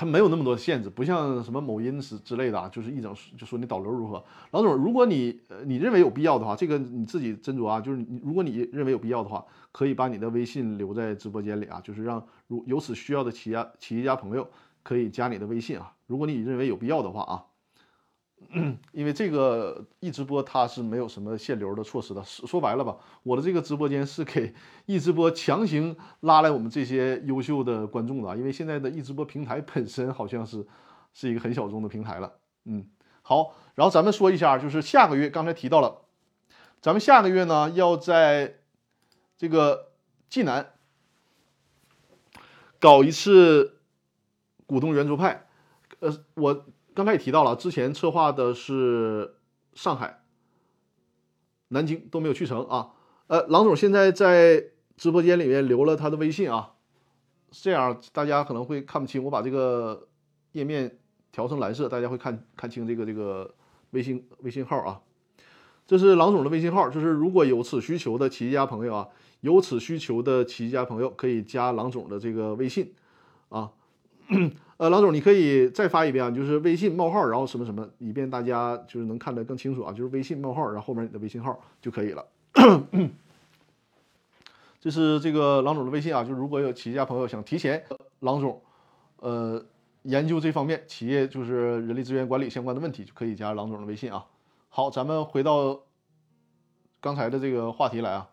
[0.00, 4.24] 它没有那么多限制，不像什么某音是之类的啊，就是一整就说你导流如何。
[4.52, 7.78] 老总，如果你呃你认为有必要的话，这个你自己斟酌啊。
[7.82, 14.48] 就是你如果你认为有必要的话，可以把你的微信留在直播间里啊，就是让如有此需要的企业企业家朋友
[14.82, 15.92] 可以加你的微信啊。
[16.06, 17.44] 如果你认为有必要的话啊。
[18.92, 24.52] 因为这个易直播它是没有什么限流的措施的，说白了吧，我的这个直播间是给
[24.86, 30.66] 易直播强行拉来我们这些优秀的观众的，因为现在的易直播平台本身好像是
[31.12, 32.32] 是一个很小众的平台了。
[32.64, 32.88] 嗯，
[33.22, 36.02] 好，然后咱们说一下，就是下个月刚才提到了，
[36.80, 38.56] 咱们下个月呢要在
[39.38, 39.92] 这个
[40.28, 40.72] 济南
[42.80, 43.78] 搞一次
[44.66, 45.46] 股东圆桌派，
[46.00, 46.66] 呃，我。
[46.94, 49.36] 刚才也提到了，之前策划的是
[49.74, 50.22] 上海、
[51.68, 52.90] 南京都没有去成啊。
[53.28, 54.64] 呃，郎总现在在
[54.96, 56.72] 直播间里面留了他的微信啊，
[57.50, 59.22] 这样大家可能会看不清。
[59.22, 60.08] 我把这个
[60.52, 60.98] 页面
[61.30, 63.54] 调成蓝色，大家会看看清这个这个
[63.90, 65.00] 微信微信号啊。
[65.86, 69.08] 这是郎总的微信号，就是如果有此需求的企业家朋友啊，
[69.40, 72.94] 有此需求的企业家朋友可以加郎总的这个微信
[73.48, 73.70] 啊。
[74.80, 82.24] 呃，郎总，你可以再发一遍啊，就是微信冒号，然后什么什么，以便大家就是能看得更清楚啊，就是微信冒号，然后后面你的微信号就可以了。
[84.80, 87.84] 这是这个郎总的微信啊，就如果有企业家朋友想提前
[88.20, 88.58] 郎总，
[89.18, 89.62] 呃，
[90.04, 94.24] 研究这方面企业就是人力资源管理相关的问题，就可以加郎总的微信啊。
[94.70, 95.78] 好，咱们回到
[97.02, 98.30] 刚才的这个话题来啊，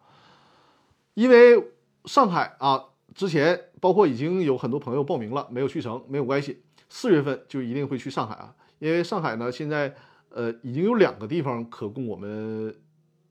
[1.13, 1.61] 因为
[2.05, 2.85] 上海啊。
[3.17, 6.61] 之前包括已经有很多朋友报名了，没有去成，没有关系。
[6.87, 9.91] 四月份就一定会去上海啊，因为上海呢现在
[10.29, 12.71] 呃已经有两个地方可供我们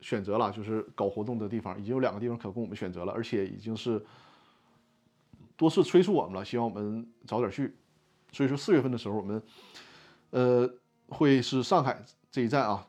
[0.01, 4.05] 选择了，就是搞活动的地方已经有两个地方可供我们选择了，而且已经是
[5.57, 7.73] 多次催促我们了，希望我们早点去。
[8.33, 9.41] 所以说四月份的时候我们
[10.31, 10.69] 呃
[11.11, 12.85] 会是上海这一站啊，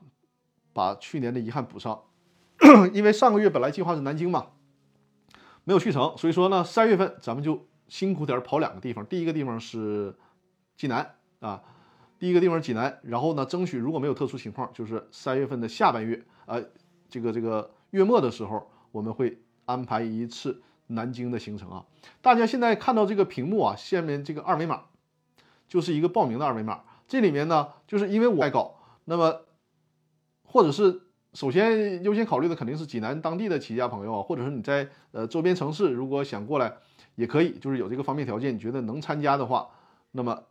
[0.73, 2.01] 把去年的遗憾补上，
[2.91, 4.47] 因为上个月本来计划是南京嘛。
[5.67, 10.15] 没有去成，所以说呢，三月份咱们就辛苦点跑两个地方，第一个地方是
[10.77, 11.61] 济南啊，
[12.17, 16.63] 第一个地方济南，然后呢，争取如果没有特殊情况，就是三月份的下半月，呃，
[17.09, 21.85] 这个这个月末的时候，我们会安排一次南京的行程啊。
[22.21, 24.85] 大家现在看到这个屏幕啊，下面这个二维码
[25.67, 29.41] 就是一个报名的二维码，这里面呢，就是因为我在搞，那么
[30.45, 31.01] 或者是。
[31.37, 36.77] 首先优先考虑的肯定是济南当地的企业家朋友啊，或者是你在呃周边城市，如果想过来
[37.13, 39.69] 也可以，就是有这个方便条件，你觉得能参加的话，
[40.13, 40.45] 那么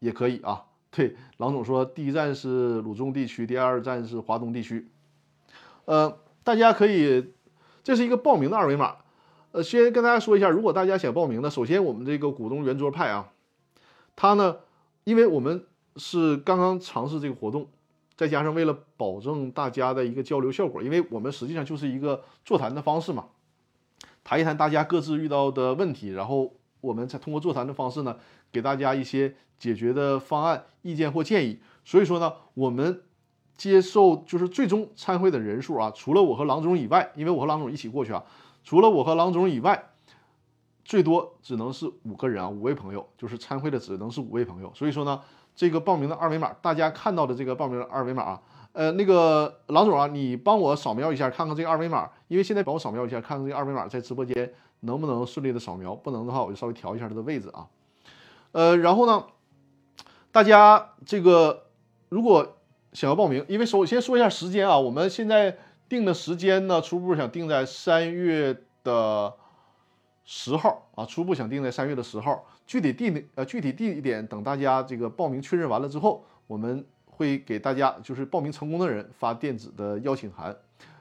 [0.00, 0.64] 也可以啊。
[0.90, 4.88] 对，郎总说第一站是鲁中地区，第二站是华东地区。
[5.84, 7.32] 呃，大家可以，
[7.84, 8.96] 这是一个报名的二维码。
[9.52, 13.30] 呃，先跟大家说一下，如果大家想报名的，首先我们这个股东圆桌派啊，
[14.16, 14.56] 它呢，
[15.04, 17.68] 因为我们是刚刚尝试这个活动。
[18.16, 23.26] 再加上为了保证大家的一个交流效果，因为我们实际上就是一个座谈的方式嘛，
[24.24, 28.16] 谈一谈大家各自遇到的问题，然后我们再通过座谈的方式呢，
[28.50, 31.58] 给大家一些解决的方案、意见或建议。
[31.84, 33.02] 所以说呢，我们
[33.54, 38.24] 接受就是最终参会的人数啊，除了我和郎总以外，因为我和郎总一起过去啊，
[38.64, 39.90] 除了我和郎总以外，
[40.86, 44.72] 最多只能是五个人啊，五位朋友，就是参会的只能是五位朋友。
[44.74, 45.20] 所以说呢。
[45.56, 48.42] 这个报名的二维码，大家看到的这个报名的二维码啊，
[48.72, 57.66] 呃，那个郎总啊，你帮我扫描一下，看看这个二维码，因为现在帮我扫描一下，看看这个二维码在直播间能不能顺利的扫描，不能的话，我就稍微调一下它的位置啊。
[58.52, 59.24] 呃，然后呢，
[60.30, 61.64] 大家这个
[62.10, 62.58] 如果
[62.92, 65.56] 想要报名，因为首先说一下时间啊，我们现在
[65.88, 69.32] 定的时间呢，初步想定在三月的
[70.26, 72.44] 十号啊，初步想定在三月的十号。
[72.66, 80.54] 具体地呃具体地点等大家这个报名确认完了之后，我们会给大家就是报名成功的人发电子的邀请函。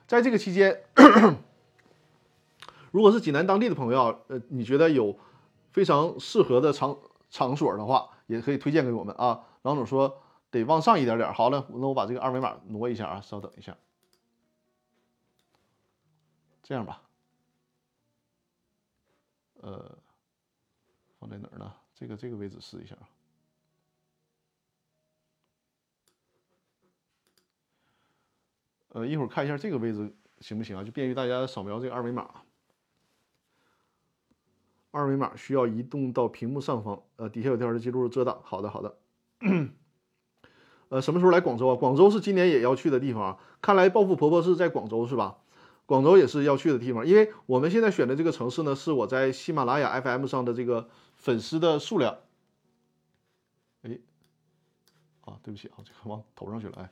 [0.08, 0.80] 在这个期间，
[2.92, 5.18] 如果是济南当地的朋友，呃，你觉得有
[5.72, 6.96] 非常适合的场
[7.32, 9.42] 场所的话，也可以推荐给我们啊。
[9.64, 10.22] 郎总说
[10.52, 11.34] 得往上一点点。
[11.34, 13.76] 好了，那我把这个二维码挪一下啊，稍等一下，
[16.62, 17.02] 这样吧，
[19.66, 19.98] 呃。
[21.18, 21.74] 放在哪儿呢？
[21.96, 23.10] 这个这个位置试一下啊。
[28.90, 30.84] 呃，一会儿看一下这个位置行不行啊？
[30.84, 32.30] 就便于大家扫描这个二维码。
[34.92, 38.40] 二维码需要移动到屏幕上方，呃，底下有条的记录遮挡。
[38.44, 38.98] 好的，好的。
[40.90, 41.76] 呃，什么时候来广州啊？
[41.76, 43.40] 广州是今年也要去的地方啊。
[43.62, 45.40] 看来暴富婆婆是在广州是吧？
[45.86, 50.90] 广州也是要去的地方，因为我们现在选的这个城市呢，是我在喜马拉雅 FM 上的这个。
[51.18, 52.18] 粉丝的数量，
[53.82, 53.98] 哎，
[55.22, 56.90] 啊，对不起啊，这个往头上去了，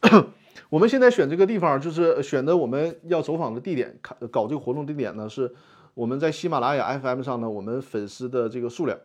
[0.00, 0.24] 哎，
[0.70, 5.54] 我们现在选这个地方，就是选的我们要走访的地点，看搞这个活动地点呢，是
[5.92, 8.98] 我们在喜马拉雅 FM 上呢，我们粉丝的这个数量，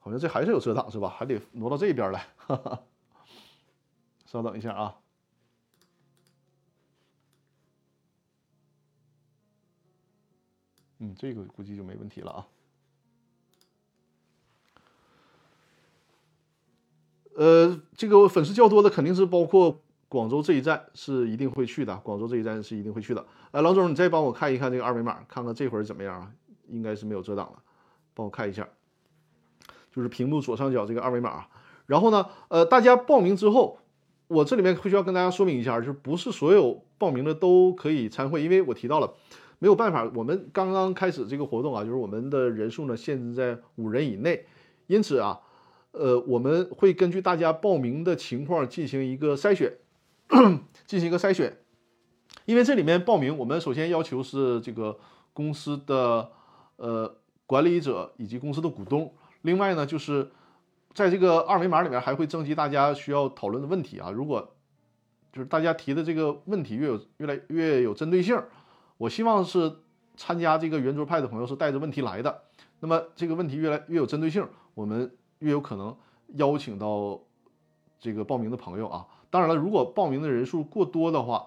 [0.00, 1.08] 好像这还是有遮挡是吧？
[1.08, 2.82] 还得挪到这边来，哈哈，
[4.24, 4.96] 稍等一下啊，
[10.98, 12.46] 嗯，这个估计就没问题了啊。
[17.34, 23.26] 呃，这个粉丝较多的肯定是包括广州这一站是一定会去的，广州这一站是一定会去的。
[23.50, 26.32] 呃，郎总，你再帮我看一看这个二维码，看看这会儿怎么样啊？
[26.68, 27.62] 应该是没有遮挡了，
[28.14, 28.66] 帮我看一下，
[29.92, 31.46] 就是屏幕左上角这个二维码。
[31.84, 33.78] 然后呢，呃，大家报名之后，
[34.28, 39.14] 我这里面会需要跟大家说明一下，就是不是所有报名的都可以参会，因为我提到了
[39.58, 44.46] 没有办法，我们刚刚开始这个活动啊，就是我们的人数呢限制在五人以内，
[44.86, 45.40] 因此啊。
[45.92, 49.78] 呃，我们会根据大家报名的情况进行一个筛选，
[50.84, 51.56] 进行一个筛选。
[52.44, 54.98] 因为这里面报名，我们首先要求是这个
[55.32, 56.30] 公司的
[56.76, 59.10] 呃管理者以及公司的股东。
[59.40, 60.30] 另外呢，就是
[60.92, 64.10] 在这个二维码里面还会征集大家需要讨论的问题啊。
[64.10, 64.54] 如果
[65.32, 68.38] 就是大家提的这个问题越有越来越有针对性，
[68.98, 69.76] 我希望是
[70.16, 72.42] 参加这个圆桌派的朋友是带着问题来的。
[72.80, 75.10] 那么这个问题越来越有针对性，我们。
[75.40, 75.94] 越有可能
[76.36, 77.20] 邀请到
[77.98, 79.06] 这个报名的朋友啊！
[79.28, 81.46] 当然了，如果报名的人数过多的话，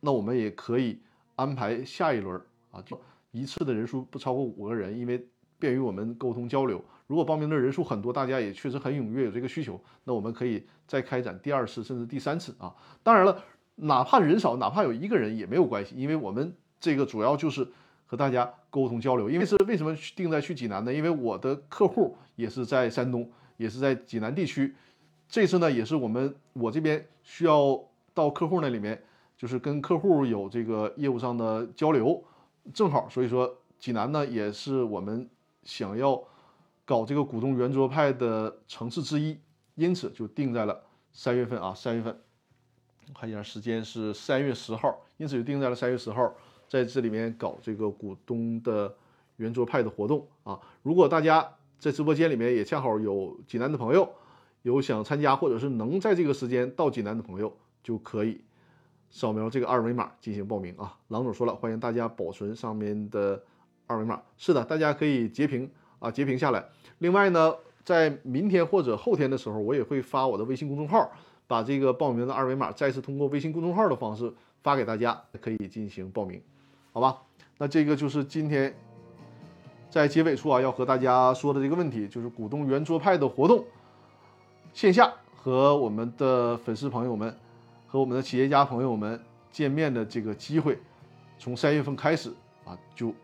[0.00, 1.00] 那我们也可以
[1.36, 2.38] 安排下一轮
[2.70, 5.26] 啊，就一次的人数不超过五个人，因为
[5.58, 6.84] 便于我们沟通交流。
[7.06, 12.76] 如果报名的人数很多，大家也确实很踊跃，有这个需求，那我们可以再开展第二次甚至第三次啊！
[13.02, 13.42] 当然了，
[13.76, 17.68] 哪怕人少，哪怕有一个人也没有关系，因为我们这个主要就是
[18.06, 19.28] 和大家沟通交流。
[19.30, 20.92] 因为是为什么定在去济南呢？
[20.92, 22.16] 因为我的客户。
[22.36, 24.74] 也是在山东，也是在济南地区。
[25.28, 27.78] 这次呢，也是我们我这边需要
[28.14, 28.98] 到客户那里面，
[29.36, 32.24] 就是跟客户有这个业务上的交流，
[32.72, 35.28] 正好，所以说济南呢也是我们
[35.64, 36.18] 想要
[36.86, 39.38] 搞这个股东圆桌派的城市之一，
[39.74, 42.18] 因此就定在了三月份啊，三月份。
[43.14, 46.32] 看一下时间是三月十号，因此就定在了三月十号，
[46.70, 48.94] 在这里面搞这个股东的
[49.38, 50.58] 圆桌派的活动啊。
[50.84, 54.08] 如果大家在直播间里面也恰好有济南的朋友，
[54.62, 57.52] 有想参加或者是能在这个时间到济南的朋友，
[57.82, 58.40] 就可以
[59.10, 60.96] 扫描这个二维码进行报名啊。
[61.08, 63.42] 郎总说了，欢迎大家保存上面的
[63.88, 64.22] 二维码。
[64.38, 65.68] 是的，大家可以截屏
[65.98, 66.64] 啊，截屏下来。
[66.98, 67.52] 另外呢，
[67.84, 71.10] 在明天或者后天的时候，我也会发我的微信公众号。
[71.48, 76.40] 把这个报名的二维码再次通过微信公众号的方式发给大家，可以进行报名，
[76.92, 77.22] 好吧？
[77.58, 78.74] 那这个就是今天
[79.90, 83.64] 在结尾处啊要和大家说的这个问题，就是股东圆桌派的活动，
[84.72, 87.36] 线下和我们的粉丝朋友们
[87.86, 89.20] 和我们的企业家朋友们
[89.52, 90.78] 见面的这个机会，
[91.38, 92.32] 从三月份开始
[92.64, 93.14] 啊，就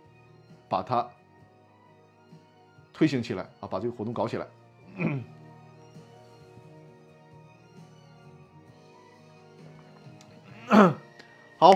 [0.69, 1.09] 把它
[2.93, 4.47] 推行起来啊，把这个活动搞起来。
[11.59, 11.73] 好，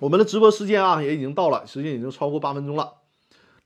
[0.00, 2.94] 我们的直播时间啊也已经到了，时间已经超过八分钟了。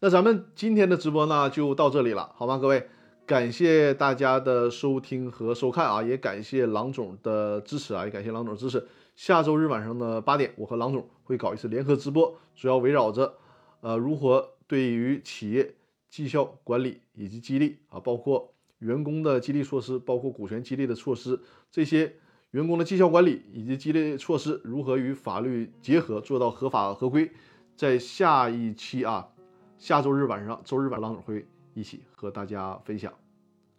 [0.01, 2.59] 那咱们今天的直播呢就到这里了，好吗？
[2.59, 2.87] 各位，
[3.27, 8.87] 感谢大家的收听和收看啊，也感谢郎总的支持啊，也感谢郎总支持。
[9.17, 13.35] 下周日晚上的八点，我和郎总会搞一次联合直播，主要围绕着
[13.81, 15.77] 呃如何对于企业
[16.11, 21.41] 绩效管理以及激励啊，包括员工的激励措施，包括股权激励的措施
[21.73, 22.17] 这些。
[22.53, 27.31] 员工的绩效管理以及激励措施如何与法律结合，做到合法合规？
[27.77, 29.29] 在下一期啊，
[29.77, 33.13] 下周日晚上，周日晚上会一起和大家分享，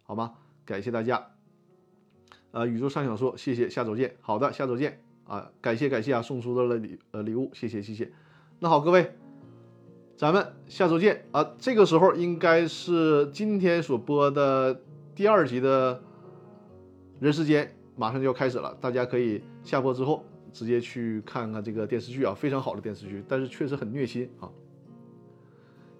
[0.04, 0.34] 好吗？
[0.64, 1.32] 感谢大家。
[2.52, 4.16] 呃，宇宙上想说，谢谢，下周见。
[4.20, 5.50] 好的，下周见啊！
[5.60, 8.10] 感谢感谢啊，送出的了礼呃礼物，谢谢谢谢。
[8.60, 9.16] 那好，各位，
[10.16, 11.54] 咱们下周见啊！
[11.58, 14.80] 这个时候应该是今天所播的
[15.14, 16.02] 第二集的
[17.18, 17.76] 人世间。
[18.00, 20.24] 马上就要开始了，大家可以下播之后
[20.54, 24.48] 直接去看看这个电视剧啊，非常好的电视剧，但是确实很虐心啊。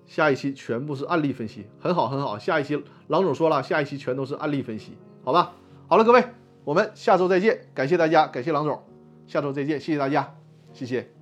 [0.06, 2.38] 下一期全部是案例分析，很好很好。
[2.38, 5.52] 下一期郎总说了，下一期全都是案例分析，好吧？
[5.88, 6.24] 好了，各位，
[6.64, 8.82] 我们下周再见，感谢大家，感谢郎总，
[9.26, 10.34] 下周再见，谢谢大家，
[10.72, 11.19] 谢谢。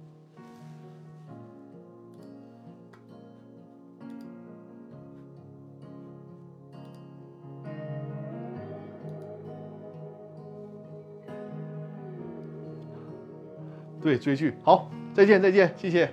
[14.08, 16.10] 对，追剧好，再见再见，谢谢。